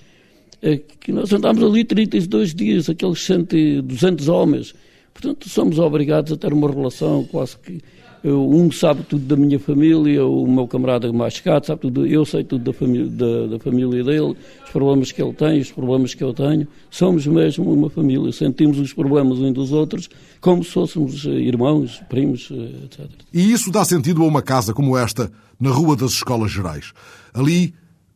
que 0.99 1.11
nós 1.11 1.31
andamos 1.31 1.63
ali 1.63 1.83
32 1.83 2.53
dias, 2.55 2.89
aqueles 2.89 3.19
100, 3.23 3.81
200 3.83 4.27
homens. 4.27 4.73
Portanto, 5.13 5.47
somos 5.49 5.79
obrigados 5.79 6.31
a 6.31 6.37
ter 6.37 6.51
uma 6.51 6.69
relação 6.69 7.23
quase 7.25 7.57
que 7.57 7.81
eu, 8.25 8.49
um 8.49 8.71
sabe 8.71 9.03
tudo 9.03 9.23
da 9.23 9.35
minha 9.35 9.59
família, 9.59 10.25
o 10.25 10.47
meu 10.47 10.67
camarada 10.67 11.13
mais 11.13 11.35
chegado 11.35 11.67
sabe 11.67 11.81
tudo, 11.81 12.07
eu 12.07 12.25
sei 12.25 12.43
tudo 12.43 12.63
da 12.63 12.73
família, 12.73 13.05
da, 13.05 13.45
da, 13.45 13.59
família 13.59 14.03
dele, 14.03 14.35
os 14.65 14.71
problemas 14.71 15.11
que 15.11 15.21
ele 15.21 15.33
tem, 15.33 15.59
os 15.59 15.71
problemas 15.71 16.15
que 16.15 16.23
eu 16.23 16.33
tenho. 16.33 16.67
Somos 16.89 17.27
mesmo 17.27 17.71
uma 17.71 17.87
família, 17.87 18.31
sentimos 18.31 18.79
os 18.79 18.91
problemas 18.91 19.37
uns 19.37 19.53
dos 19.53 19.71
outros 19.71 20.09
como 20.41 20.63
se 20.63 20.71
fôssemos 20.71 21.23
eh, 21.27 21.29
irmãos, 21.29 22.01
primos, 22.09 22.49
eh, 22.51 22.85
etc. 22.85 23.07
E 23.31 23.51
isso 23.51 23.71
dá 23.71 23.85
sentido 23.85 24.23
a 24.23 24.25
uma 24.25 24.41
casa 24.41 24.73
como 24.73 24.97
esta, 24.97 25.31
na 25.59 25.69
Rua 25.69 25.95
das 25.95 26.13
Escolas 26.13 26.51
Gerais. 26.51 26.93
Ali, 27.31 27.75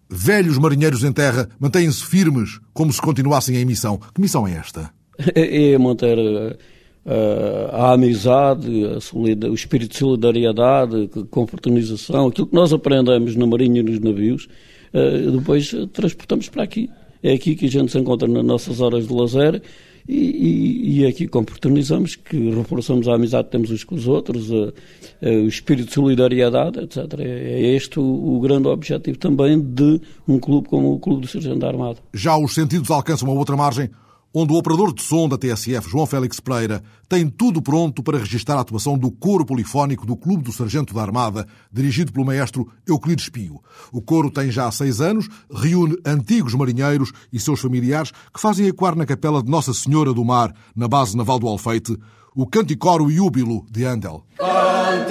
velhos 0.09 0.57
marinheiros 0.57 1.03
em 1.03 1.13
terra 1.13 1.47
mantêm-se 1.59 2.03
firmes 2.03 2.59
como 2.73 2.91
se 2.91 3.01
continuassem 3.01 3.55
em 3.55 3.65
missão. 3.65 3.99
Que 4.13 4.19
missão 4.19 4.47
é 4.47 4.53
esta? 4.53 4.89
É, 5.35 5.73
é 5.73 5.77
manter 5.77 6.17
uh, 6.17 7.75
a 7.75 7.93
amizade, 7.93 8.85
a 8.85 9.47
o 9.47 9.53
espírito 9.53 9.91
de 9.91 9.97
solidariedade, 9.97 11.09
confraternização, 11.29 12.27
aquilo 12.27 12.47
que 12.47 12.55
nós 12.55 12.73
aprendemos 12.73 13.35
na 13.35 13.45
Marinha 13.45 13.81
e 13.81 13.83
nos 13.83 13.99
navios, 13.99 14.47
uh, 14.93 15.31
depois 15.31 15.73
transportamos 15.93 16.49
para 16.49 16.63
aqui. 16.63 16.89
É 17.21 17.33
aqui 17.33 17.55
que 17.55 17.65
a 17.65 17.69
gente 17.69 17.91
se 17.91 17.99
encontra 17.99 18.27
nas 18.27 18.45
nossas 18.45 18.79
horas 18.79 19.07
de 19.07 19.13
lazer 19.13 19.61
e, 20.09 20.15
e, 20.15 21.01
e 21.01 21.05
aqui 21.05 21.27
confraternizamos, 21.27 22.15
que 22.15 22.49
reforçamos 22.49 23.07
a 23.07 23.13
amizade 23.13 23.43
que 23.45 23.51
temos 23.51 23.69
uns 23.69 23.83
com 23.83 23.93
os 23.93 24.07
outros, 24.07 24.49
uh, 24.49 24.73
o 25.21 25.47
espírito 25.47 25.89
de 25.89 25.93
solidariedade, 25.93 26.79
etc. 26.79 26.97
É, 27.19 27.23
é 27.23 27.75
este 27.75 27.99
o, 27.99 28.03
o, 28.03 28.39
grande 28.39 28.67
objetivo 28.67 29.19
também 29.19 29.59
de 29.59 30.01
um 30.27 30.39
clube 30.39 30.67
como 30.67 30.93
o 30.93 30.99
Clube 30.99 31.21
do 31.21 31.27
Sargento 31.27 31.59
da 31.59 31.67
Armada. 31.67 31.99
Já 32.11 32.35
os 32.35 32.55
sentidos 32.55 32.89
alcançam 32.89 33.29
uma 33.29 33.37
outra 33.37 33.55
margem 33.55 33.87
onde 34.33 34.53
o 34.53 34.57
operador 34.57 34.93
de 34.93 35.01
som 35.01 35.27
da 35.27 35.37
TSF, 35.37 35.89
João 35.89 36.05
Félix 36.05 36.39
Pereira, 36.39 36.83
tem 37.07 37.27
tudo 37.27 37.61
pronto 37.61 38.03
para 38.03 38.17
registrar 38.19 38.55
a 38.55 38.61
atuação 38.61 38.97
do 38.97 39.11
coro 39.11 39.45
polifónico 39.45 40.05
do 40.05 40.15
Clube 40.15 40.43
do 40.43 40.51
Sargento 40.51 40.93
da 40.93 41.01
Armada, 41.01 41.47
dirigido 41.71 42.11
pelo 42.11 42.25
maestro 42.25 42.71
Euclides 42.87 43.29
Pio. 43.29 43.59
O 43.91 44.01
coro 44.01 44.29
tem 44.29 44.51
já 44.51 44.69
seis 44.71 45.01
anos, 45.01 45.27
reúne 45.51 45.97
antigos 46.05 46.53
marinheiros 46.53 47.11
e 47.33 47.39
seus 47.39 47.59
familiares 47.59 48.11
que 48.33 48.39
fazem 48.39 48.67
ecoar 48.67 48.95
na 48.95 49.05
capela 49.05 49.41
de 49.41 49.49
Nossa 49.49 49.73
Senhora 49.73 50.13
do 50.13 50.23
Mar, 50.23 50.53
na 50.75 50.87
base 50.87 51.17
naval 51.17 51.39
do 51.39 51.47
Alfeite, 51.47 51.97
o 52.35 52.45
Canticoro 52.45 53.09
Iúbilo 53.09 53.65
de 53.69 53.85
Andel. 53.85 54.23
Canticoro 54.37 55.09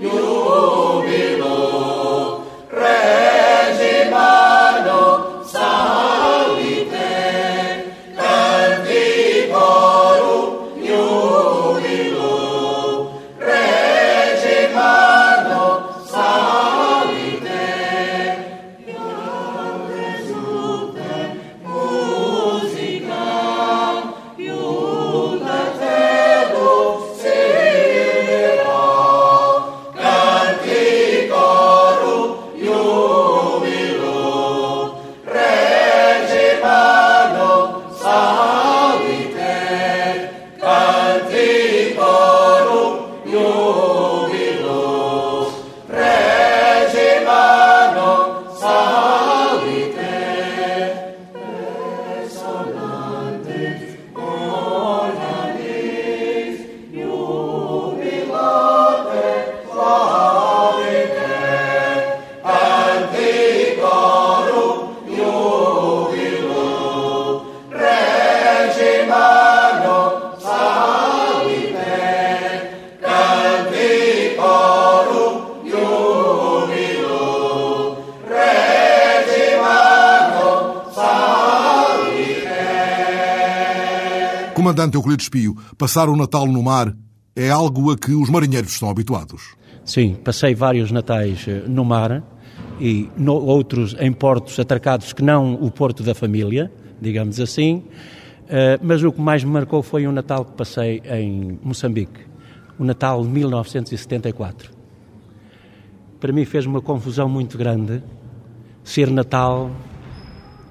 Iúbilo 0.00 1.21
Euclides 85.12 85.24
Espio, 85.24 85.56
passar 85.76 86.08
o 86.08 86.16
Natal 86.16 86.46
no 86.46 86.62
mar 86.62 86.94
é 87.36 87.50
algo 87.50 87.90
a 87.90 87.96
que 87.96 88.12
os 88.12 88.30
marinheiros 88.30 88.72
estão 88.72 88.88
habituados. 88.88 89.54
Sim, 89.84 90.14
passei 90.14 90.54
vários 90.54 90.90
natais 90.90 91.44
eh, 91.46 91.64
no 91.66 91.84
mar 91.84 92.22
e 92.80 93.10
no, 93.16 93.34
outros 93.34 93.94
em 93.98 94.12
portos 94.12 94.58
atracados 94.58 95.12
que 95.12 95.22
não 95.22 95.54
o 95.54 95.70
porto 95.70 96.02
da 96.02 96.14
família, 96.14 96.72
digamos 97.00 97.40
assim. 97.40 97.84
Uh, 98.44 98.78
mas 98.82 99.02
o 99.02 99.10
que 99.12 99.20
mais 99.20 99.42
me 99.44 99.50
marcou 99.50 99.82
foi 99.82 100.06
um 100.06 100.12
Natal 100.12 100.44
que 100.44 100.52
passei 100.52 101.00
em 101.06 101.58
Moçambique, 101.62 102.20
o 102.78 102.84
Natal 102.84 103.22
de 103.22 103.28
1974. 103.28 104.70
Para 106.20 106.32
mim 106.32 106.44
fez 106.44 106.66
uma 106.66 106.82
confusão 106.82 107.28
muito 107.28 107.56
grande 107.56 108.02
ser 108.84 109.10
Natal 109.10 109.70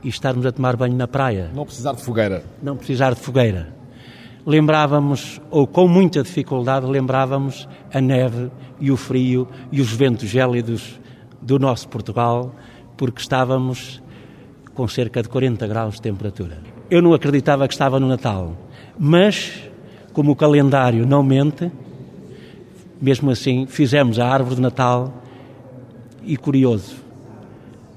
e 0.04 0.10
estarmos 0.10 0.46
a 0.46 0.52
tomar 0.52 0.76
banho 0.76 0.96
na 0.96 1.08
praia. 1.08 1.50
Não 1.56 1.66
precisar 1.66 1.94
de 1.94 2.04
fogueira. 2.04 2.44
Não 2.62 2.78
precisar 2.78 3.14
de 3.16 3.20
fogueira. 3.20 3.81
Lembrávamos, 4.46 5.40
ou 5.52 5.68
com 5.68 5.88
muita 5.88 6.24
dificuldade, 6.24 6.86
lembrávamos 6.86 7.68
a 7.94 8.02
neve 8.02 8.50
e 8.80 8.92
o 8.92 8.98
frio 8.98 9.48
e 9.72 9.80
os 9.80 9.92
ventos 9.92 10.28
gélidos 10.28 11.00
do 11.42 11.60
nosso 11.60 11.88
Portugal, 11.88 12.56
porque 12.98 13.22
estávamos 13.22 14.02
com 14.74 14.88
cerca 14.88 15.22
de 15.22 15.30
40 15.30 15.68
graus 15.68 15.96
de 15.96 16.02
temperatura. 16.02 16.58
Eu 16.90 17.02
não 17.02 17.14
acreditava 17.14 17.68
que 17.68 17.74
estava 17.74 18.00
no 18.00 18.08
Natal, 18.08 18.58
mas 18.98 19.70
como 20.12 20.32
o 20.32 20.36
calendário 20.36 21.06
não 21.06 21.24
mente, 21.24 21.72
mesmo 23.02 23.30
assim 23.30 23.66
fizemos 23.68 24.20
a 24.20 24.28
árvore 24.28 24.56
de 24.56 24.62
Natal 24.62 25.14
e 26.24 26.36
curioso, 26.36 26.96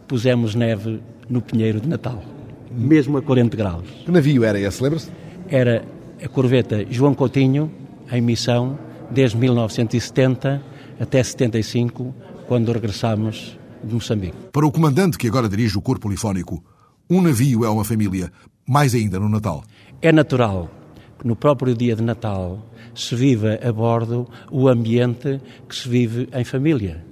pusemos 0.07 0.55
neve 0.55 1.01
no 1.29 1.41
pinheiro 1.41 1.81
de 1.81 1.89
Natal, 1.89 2.23
mesmo 2.71 3.17
a 3.17 3.23
40 3.23 3.57
graus. 3.57 3.89
Que 4.05 4.11
navio 4.11 4.45
era 4.45 4.59
esse, 4.61 4.83
lembra-se? 4.83 5.11
Era 5.49 5.85
a 6.25 6.29
corveta 6.29 6.87
João 6.91 7.15
Coutinho, 7.15 7.71
em 8.11 8.21
missão, 8.23 8.79
desde 9.11 9.37
1970 9.37 10.63
até 10.99 11.23
75, 11.23 12.15
quando 12.49 12.73
regressámos 12.73 13.59
de 13.83 13.93
Moçambique. 13.93 14.37
Para 14.51 14.67
o 14.67 14.73
comandante 14.73 15.19
que 15.19 15.29
agora 15.29 15.49
dirige 15.49 15.77
o 15.77 15.83
corpo 15.83 16.05
polifónico, 16.05 16.65
um 17.11 17.21
navio 17.21 17.65
é 17.65 17.69
uma 17.69 17.85
família, 17.85 18.33
mais 18.67 18.95
ainda 18.95 19.21
no 19.21 19.29
Natal. 19.29 19.65
É 20.01 20.11
natural 20.11 20.71
que 21.19 21.27
no 21.27 21.37
próprio 21.37 21.75
dia 21.75 21.95
de 21.95 22.03
Natal 22.03 22.65
se 22.95 23.15
viva 23.15 23.59
a 23.63 23.71
bordo 23.71 24.27
o 24.51 24.67
ambiente 24.67 25.41
que 25.69 25.77
se 25.77 25.87
vive 25.87 26.29
em 26.33 26.45
família, 26.45 27.05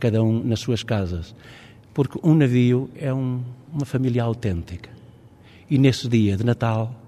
cada 0.00 0.22
um 0.22 0.42
nas 0.42 0.60
suas 0.60 0.82
casas, 0.82 1.34
porque 1.92 2.18
um 2.22 2.34
navio 2.34 2.88
é 2.96 3.12
um, 3.12 3.42
uma 3.70 3.84
família 3.84 4.22
autêntica. 4.22 4.88
E 5.68 5.76
nesse 5.76 6.08
dia 6.08 6.36
de 6.36 6.44
Natal 6.44 7.05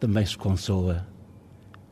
também 0.00 0.24
se 0.24 0.36
consoa 0.36 1.06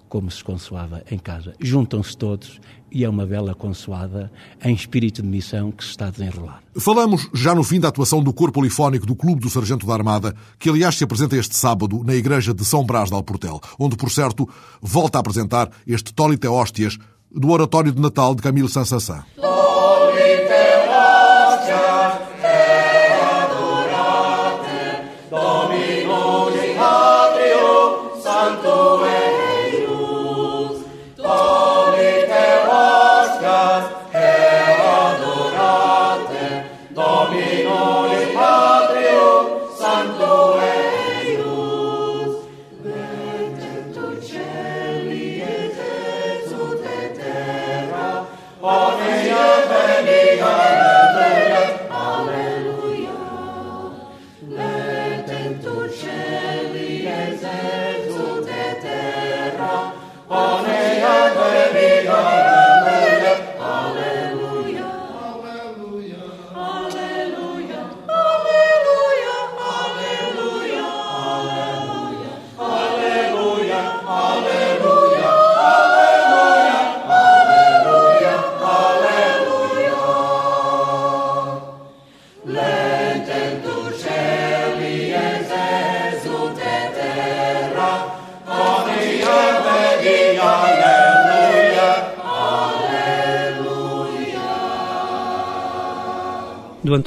como 0.08 0.30
se 0.30 0.42
consoava 0.42 1.02
em 1.10 1.18
casa. 1.18 1.54
Juntam-se 1.60 2.16
todos 2.16 2.58
e 2.90 3.04
é 3.04 3.08
uma 3.08 3.26
bela 3.26 3.54
consoada 3.54 4.32
em 4.64 4.74
espírito 4.74 5.20
de 5.20 5.28
missão 5.28 5.70
que 5.70 5.84
se 5.84 5.90
está 5.90 6.06
a 6.06 6.10
desenrolar. 6.10 6.62
Falamos 6.78 7.28
já 7.34 7.54
no 7.54 7.62
fim 7.62 7.78
da 7.78 7.88
atuação 7.88 8.22
do 8.22 8.32
Corpo 8.32 8.54
Polifónico 8.54 9.04
do 9.04 9.14
Clube 9.14 9.42
do 9.42 9.50
Sargento 9.50 9.86
da 9.86 9.92
Armada, 9.92 10.34
que 10.58 10.70
aliás 10.70 10.96
se 10.96 11.04
apresenta 11.04 11.36
este 11.36 11.54
sábado 11.54 12.02
na 12.02 12.14
Igreja 12.14 12.54
de 12.54 12.64
São 12.64 12.84
Brás 12.84 13.10
de 13.10 13.14
Alportel, 13.14 13.60
onde, 13.78 13.96
por 13.96 14.10
certo, 14.10 14.48
volta 14.80 15.18
a 15.18 15.20
apresentar 15.20 15.70
este 15.86 16.14
Tolite 16.14 16.46
Hóstias 16.46 16.98
do 17.30 17.50
Oratório 17.50 17.92
de 17.92 18.00
Natal 18.00 18.34
de 18.34 18.40
Camilo 18.40 18.68
Sansassan. 18.68 19.24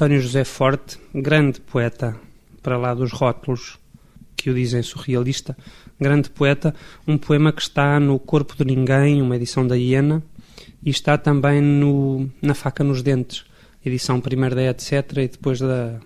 António 0.01 0.19
José 0.19 0.43
Forte, 0.43 0.97
grande 1.13 1.61
poeta, 1.61 2.19
para 2.63 2.75
lá 2.75 2.91
dos 2.91 3.11
rótulos 3.11 3.77
que 4.35 4.49
o 4.49 4.53
dizem 4.55 4.81
surrealista, 4.81 5.55
grande 5.99 6.27
poeta, 6.27 6.73
um 7.07 7.19
poema 7.19 7.53
que 7.53 7.61
está 7.61 7.99
no 7.99 8.17
Corpo 8.17 8.55
de 8.57 8.65
Ninguém, 8.65 9.21
uma 9.21 9.35
edição 9.35 9.67
da 9.67 9.75
Hiena, 9.75 10.23
e 10.83 10.89
está 10.89 11.19
também 11.19 11.61
no, 11.61 12.27
na 12.41 12.55
Faca 12.55 12.83
nos 12.83 13.03
Dentes, 13.03 13.45
edição 13.85 14.19
primeira 14.19 14.55
da 14.55 14.63
Etc. 14.71 14.91
e 15.17 15.27
depois 15.27 15.59
da 15.59 15.99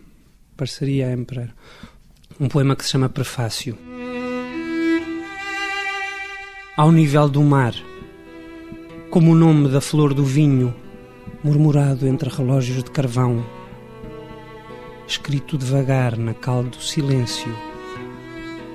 parceria 0.58 1.14
Emperor. 1.14 1.48
Um 2.38 2.50
poema 2.50 2.76
que 2.76 2.84
se 2.84 2.92
chama 2.92 3.08
Prefácio. 3.08 3.78
Ao 6.76 6.92
nível 6.92 7.30
do 7.30 7.42
mar, 7.42 7.74
como 9.10 9.32
o 9.32 9.36
nome 9.36 9.70
da 9.70 9.80
flor 9.80 10.14
do 10.14 10.26
vinho, 10.26 10.76
murmurado 11.42 12.06
entre 12.06 12.28
relógios 12.28 12.84
de 12.84 12.92
carvão, 12.92 13.42
escrito 15.08 15.58
devagar 15.58 16.18
na 16.18 16.34
cal 16.34 16.64
do 16.64 16.82
silêncio, 16.82 17.56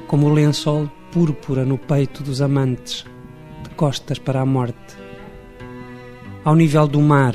como 0.07 0.27
o 0.27 0.33
lençol 0.33 0.91
púrpura 1.11 1.65
no 1.65 1.77
peito 1.77 2.23
dos 2.23 2.41
amantes, 2.41 3.05
de 3.63 3.71
costas 3.71 4.19
para 4.19 4.41
a 4.41 4.47
morte. 4.47 4.97
Ao 6.45 6.55
nível 6.55 6.87
do 6.87 7.01
mar, 7.01 7.35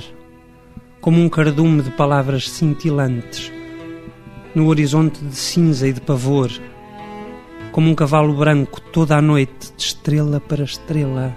como 1.02 1.22
um 1.22 1.30
cardume 1.30 1.82
de 1.82 1.92
palavras 1.92 2.50
cintilantes, 2.50 3.52
no 4.56 4.68
horizonte 4.68 5.24
de 5.24 5.36
cinza 5.36 5.88
e 5.88 5.94
de 5.94 6.02
pavor, 6.02 6.50
como 7.72 7.90
um 7.90 7.96
cavalo 7.96 8.34
branco 8.34 8.80
toda 8.80 9.18
a 9.18 9.22
noite, 9.22 9.74
de 9.76 9.84
estrela 9.84 10.40
para 10.40 10.64
estrela. 10.64 11.36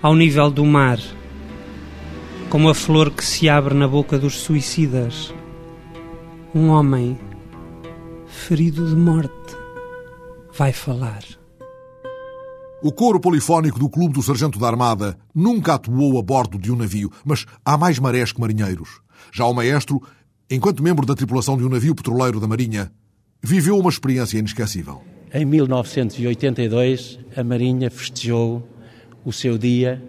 Ao 0.00 0.16
nível 0.16 0.50
do 0.50 0.64
mar, 0.64 0.98
como 2.48 2.70
a 2.70 2.74
flor 2.74 3.10
que 3.10 3.22
se 3.22 3.48
abre 3.48 3.74
na 3.74 3.86
boca 3.86 4.18
dos 4.18 4.38
suicidas, 4.38 5.34
um 6.54 6.70
homem 6.70 7.18
ferido 8.26 8.88
de 8.88 8.96
morte 8.96 9.32
vai 10.52 10.72
falar. 10.72 11.22
O 12.82 12.92
coro 12.92 13.20
polifónico 13.20 13.78
do 13.78 13.88
Clube 13.88 14.14
do 14.14 14.22
Sargento 14.22 14.58
da 14.58 14.68
Armada 14.68 15.18
nunca 15.34 15.74
atuou 15.74 16.18
a 16.18 16.22
bordo 16.22 16.58
de 16.58 16.72
um 16.72 16.76
navio, 16.76 17.10
mas 17.24 17.44
há 17.64 17.76
mais 17.76 17.98
marés 17.98 18.32
que 18.32 18.40
marinheiros. 18.40 19.00
Já 19.32 19.46
o 19.46 19.52
maestro, 19.52 20.00
enquanto 20.48 20.82
membro 20.82 21.04
da 21.04 21.14
tripulação 21.14 21.56
de 21.56 21.64
um 21.64 21.68
navio 21.68 21.94
petroleiro 21.94 22.40
da 22.40 22.46
Marinha, 22.46 22.92
viveu 23.42 23.76
uma 23.76 23.90
experiência 23.90 24.38
inesquecível. 24.38 25.02
Em 25.32 25.44
1982, 25.44 27.18
a 27.36 27.44
Marinha 27.44 27.90
festejou 27.90 28.66
o 29.24 29.32
seu 29.32 29.58
Dia 29.58 30.02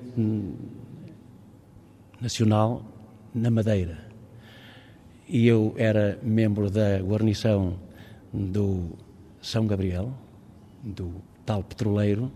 Nacional 2.22 2.86
na 3.34 3.50
Madeira 3.50 4.09
e 5.30 5.48
eu 5.48 5.76
era 5.78 6.18
membro 6.24 6.72
da 6.72 6.98
guarnição 6.98 7.76
do 8.34 8.98
São 9.40 9.68
Gabriel, 9.68 10.12
do 10.84 11.12
tal 11.46 11.64
petroleiro, 11.64 12.32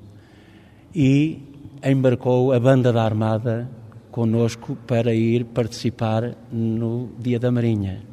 e 0.94 1.42
embarcou 1.84 2.54
a 2.54 2.60
banda 2.60 2.94
da 2.94 3.04
Armada 3.04 3.68
conosco 4.12 4.78
para 4.86 5.12
ir 5.12 5.44
participar 5.46 6.36
no 6.52 7.10
Dia 7.18 7.40
da 7.40 7.52
Marinha. 7.52 8.04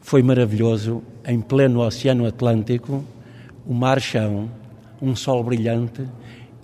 Foi 0.00 0.20
maravilhoso 0.20 1.00
em 1.24 1.40
pleno 1.40 1.80
Oceano 1.80 2.26
Atlântico, 2.26 3.04
o 3.64 3.72
mar 3.72 4.00
chão, 4.00 4.50
um 5.00 5.14
sol 5.14 5.44
brilhante 5.44 6.02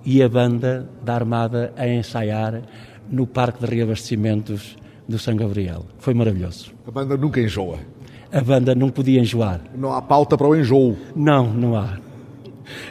e 0.05 0.21
a 0.25 0.29
banda 0.29 0.89
da 1.05 1.15
Armada 1.15 1.73
a 1.77 1.87
ensaiar 1.87 2.63
no 3.09 3.29
Parque 3.29 3.65
de 3.65 3.77
Reabastecimentos 3.77 4.77
do 5.09 5.19
São 5.19 5.37
Gabriel. 5.37 5.87
Foi 5.99 6.15
maravilhoso. 6.15 6.73
A 6.87 6.91
banda 6.91 7.17
nunca 7.17 7.41
enjoa. 7.41 7.79
A 8.33 8.41
banda 8.41 8.75
não 8.75 8.91
podia 8.91 9.21
enjoar. 9.21 9.61
Não 9.75 9.93
há 9.93 10.03
pauta 10.03 10.37
para 10.37 10.47
o 10.47 10.57
enjoo. 10.57 10.97
Não, 11.15 11.53
não 11.53 11.77
há. 11.77 11.99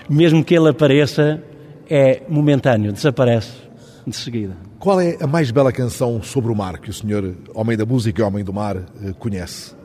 Mesmo 0.10 0.44
que 0.44 0.56
ele 0.56 0.70
apareça, 0.70 1.44
é 1.90 2.22
momentâneo, 2.30 2.94
desaparece 2.94 3.54
de 4.08 4.16
seguida. 4.16 4.56
Qual 4.80 5.02
é 5.02 5.18
a 5.20 5.28
mais 5.28 5.52
bela 5.52 5.72
canção 5.72 6.22
sobre 6.22 6.52
o 6.52 6.56
mar 6.56 6.80
que 6.80 6.90
o 6.90 6.94
senhor, 6.94 7.36
homem 7.54 7.76
da 7.76 7.86
música 7.86 8.22
e 8.22 8.24
homem 8.24 8.44
do 8.44 8.54
mar, 8.54 8.78
eh, 8.78 9.14
conhece? 9.18 9.76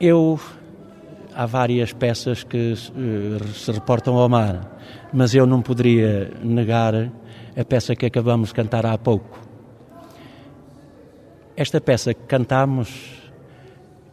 Eu. 0.00 0.40
Há 1.32 1.46
várias 1.46 1.92
peças 1.92 2.42
que 2.42 2.72
uh, 2.72 3.48
se 3.54 3.70
reportam 3.70 4.16
ao 4.16 4.28
mar, 4.28 4.78
mas 5.12 5.32
eu 5.32 5.46
não 5.46 5.62
poderia 5.62 6.32
negar 6.42 6.92
a 7.56 7.64
peça 7.64 7.94
que 7.94 8.04
acabamos 8.04 8.48
de 8.48 8.54
cantar 8.54 8.84
há 8.84 8.98
pouco. 8.98 9.38
Esta 11.60 11.78
peça 11.78 12.14
que 12.14 12.22
cantamos 12.22 12.88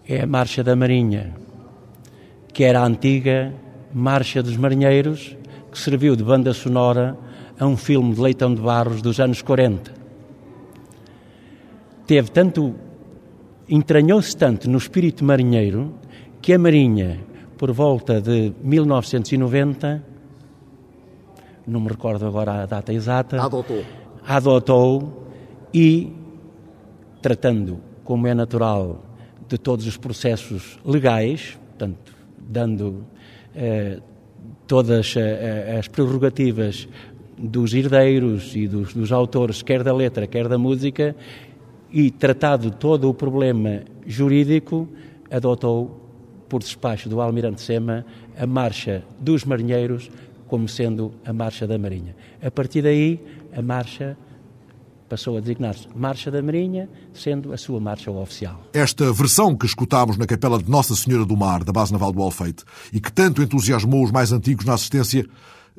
é 0.06 0.20
a 0.20 0.28
Marcha 0.28 0.62
da 0.62 0.76
Marinha, 0.76 1.34
que 2.52 2.66
era 2.66 2.82
a 2.82 2.86
antiga 2.86 3.54
Marcha 3.94 4.44
dos 4.44 4.58
Marinheiros, 4.58 5.38
que 5.72 5.80
serviu 5.80 6.18
de 6.18 6.26
banda 6.26 6.54
sonora 6.54 7.18
a 7.58 7.66
um 7.66 7.78
filme 7.78 8.14
de 8.14 8.20
Leitão 8.20 8.54
de 8.54 8.62
Barros 8.62 9.02
dos 9.02 9.18
anos 9.22 9.42
40. 9.42 9.94
Teve 12.06 12.30
tanto, 12.32 12.76
entranhou-se 13.70 14.36
tanto 14.36 14.70
no 14.70 14.78
espírito 14.78 15.24
marinheiro 15.24 15.96
que 16.42 16.52
a 16.52 16.60
Marinha, 16.60 17.18
por 17.58 17.72
volta 17.72 18.20
de 18.20 18.54
1990, 18.62 20.04
não 21.66 21.80
me 21.80 21.88
recordo 21.88 22.28
agora 22.28 22.64
a 22.64 22.66
data 22.66 22.92
exata, 22.92 23.42
Adotou. 23.42 23.86
adotou 24.28 25.30
e, 25.74 26.27
tratando, 27.22 27.80
como 28.04 28.28
é 28.28 28.34
natural, 28.34 29.04
de 29.48 29.58
todos 29.58 29.88
os 29.88 29.98
processos 29.98 30.80
legais, 30.86 31.58
portanto, 31.70 32.16
dando 32.38 33.06
eh, 33.56 34.00
todas 34.66 35.16
eh, 35.16 35.78
as 35.80 35.88
prerrogativas 35.88 36.88
dos 37.38 37.74
herdeiros 37.74 38.56
e 38.56 38.68
dos, 38.68 38.94
dos 38.94 39.12
autores, 39.12 39.62
quer 39.62 39.84
da 39.84 39.94
letra, 39.94 40.28
quer 40.28 40.48
da 40.48 40.58
música, 40.58 41.16
e 41.92 42.12
tratado 42.12 42.72
todo 42.72 43.10
o 43.10 43.14
problema 43.14 43.84
jurídico, 44.06 44.88
adotou, 45.32 46.04
por 46.50 46.60
despacho 46.60 47.10
do 47.10 47.22
Almirante 47.22 47.62
Sema, 47.62 48.06
a 48.38 48.48
marcha 48.48 49.04
dos 49.20 49.44
marinheiros 49.44 50.10
como 50.48 50.68
sendo 50.68 51.12
a 51.26 51.34
marcha 51.34 51.68
da 51.68 51.78
Marinha. 51.78 52.16
A 52.42 52.50
partir 52.50 52.82
daí, 52.82 53.20
a 53.54 53.62
marcha 53.62 54.18
passou 55.08 55.38
a 55.38 55.40
designar-se 55.40 55.88
Marcha 55.96 56.30
da 56.30 56.42
Marinha, 56.42 56.90
sendo 57.14 57.54
a 57.54 57.58
sua 57.58 57.80
marcha 57.80 58.12
oficial. 58.12 58.62
Esta 58.74 59.12
versão 59.12 59.56
que 59.56 59.66
escutámos 59.66 60.18
na 60.18 60.26
capela 60.26 60.62
de 60.62 60.70
Nossa 60.70 60.96
Senhora 60.96 61.26
do 61.26 61.36
Mar, 61.36 61.64
da 61.64 61.72
Base 61.72 61.92
Naval 61.92 62.12
do 62.12 62.22
Alfeite, 62.22 62.64
e 62.92 63.00
que 63.00 63.12
tanto 63.12 63.42
entusiasmou 63.42 64.04
os 64.04 64.12
mais 64.12 64.32
antigos 64.32 64.66
na 64.66 64.74
assistência, 64.74 65.26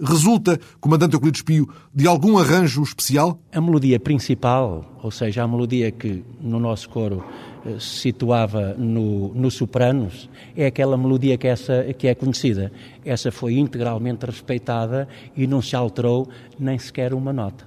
resulta, 0.01 0.59
Comandante 0.81 1.15
Euclides 1.15 1.43
Pio, 1.43 1.69
de 1.95 2.07
algum 2.07 2.39
arranjo 2.39 2.83
especial? 2.83 3.41
A 3.53 3.61
melodia 3.61 3.99
principal, 3.99 4.99
ou 5.03 5.11
seja, 5.11 5.43
a 5.43 5.49
melodia 5.49 5.91
que 5.91 6.25
no 6.41 6.59
nosso 6.61 6.89
coro 6.89 7.25
eh, 7.67 7.79
se 7.81 8.01
situava 8.01 8.75
no, 8.75 9.35
no 9.35 9.51
sopranos, 9.51 10.29
é 10.57 10.67
aquela 10.67 10.97
melodia 10.97 11.37
que, 11.37 11.49
essa, 11.49 11.85
que 11.97 12.07
é 12.07 12.15
conhecida. 12.15 12.73
Essa 13.05 13.33
foi 13.33 13.59
integralmente 13.59 14.25
respeitada 14.25 15.09
e 15.37 15.47
não 15.47 15.61
se 15.61 15.75
alterou 15.75 16.29
nem 16.59 16.79
sequer 16.79 17.13
uma 17.13 17.33
nota. 17.33 17.67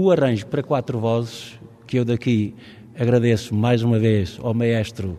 O 0.00 0.12
arranjo 0.12 0.46
para 0.46 0.62
quatro 0.62 1.00
vozes, 1.00 1.58
que 1.84 1.98
eu 1.98 2.04
daqui 2.04 2.54
agradeço 2.96 3.52
mais 3.52 3.82
uma 3.82 3.98
vez 3.98 4.38
ao 4.40 4.54
maestro 4.54 5.18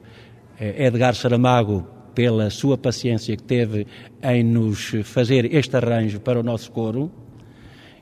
eh, 0.57 0.85
Edgar 0.85 1.13
Saramago 1.15 1.85
pela 2.15 2.49
sua 2.49 2.77
paciência 2.77 3.35
que 3.35 3.43
teve 3.43 3.85
em 4.23 4.41
nos 4.41 4.95
fazer 5.03 5.53
este 5.53 5.75
arranjo 5.75 6.21
para 6.21 6.39
o 6.39 6.43
nosso 6.43 6.71
coro 6.71 7.11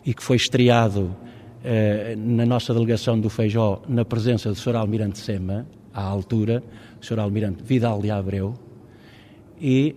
e 0.06 0.14
que 0.14 0.22
foi 0.22 0.36
estreado 0.36 1.16
eh, 1.64 2.16
na 2.16 2.46
nossa 2.46 2.76
delegação 2.76 3.20
do 3.20 3.28
Feijó 3.28 3.82
na 3.90 4.06
presença 4.06 4.50
do 4.50 4.56
Sr. 4.56 4.76
Almirante 4.76 5.18
Sema, 5.18 5.66
à 5.92 6.04
altura, 6.04 6.64
o 7.02 7.04
Sr. 7.04 7.18
Almirante 7.18 7.64
Vidal 7.64 8.00
de 8.00 8.12
Abreu, 8.12 8.54
e 9.60 9.96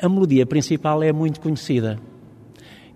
a 0.00 0.08
melodia 0.08 0.46
principal 0.46 1.02
é 1.02 1.12
muito 1.12 1.40
conhecida. 1.40 1.98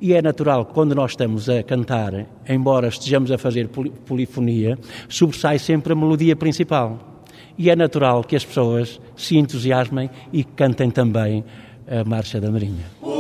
E 0.00 0.14
é 0.14 0.22
natural 0.22 0.64
que 0.64 0.72
quando 0.72 0.94
nós 0.94 1.10
estamos 1.10 1.48
a 1.48 1.62
cantar, 1.62 2.26
embora 2.48 2.88
estejamos 2.88 3.30
a 3.30 3.36
fazer 3.36 3.68
polifonia, 3.68 4.78
sobressai 5.08 5.58
sempre 5.58 5.92
a 5.92 5.96
melodia 5.96 6.34
principal. 6.34 7.22
E 7.58 7.68
é 7.68 7.76
natural 7.76 8.24
que 8.24 8.34
as 8.34 8.44
pessoas 8.44 8.98
se 9.14 9.36
entusiasmem 9.36 10.08
e 10.32 10.42
cantem 10.42 10.90
também 10.90 11.44
a 11.86 12.02
Marcha 12.02 12.40
da 12.40 12.50
Marinha. 12.50 13.19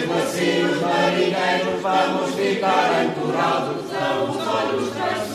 Mesmo 0.00 0.14
assim, 0.14 0.64
os 0.64 0.80
marinheiros 0.80 1.82
vamos 1.82 2.34
ficar 2.34 2.90
ancorados 3.02 3.84
aos 3.94 4.36
olhos 4.46 4.90
traiçoeiros. 4.90 5.29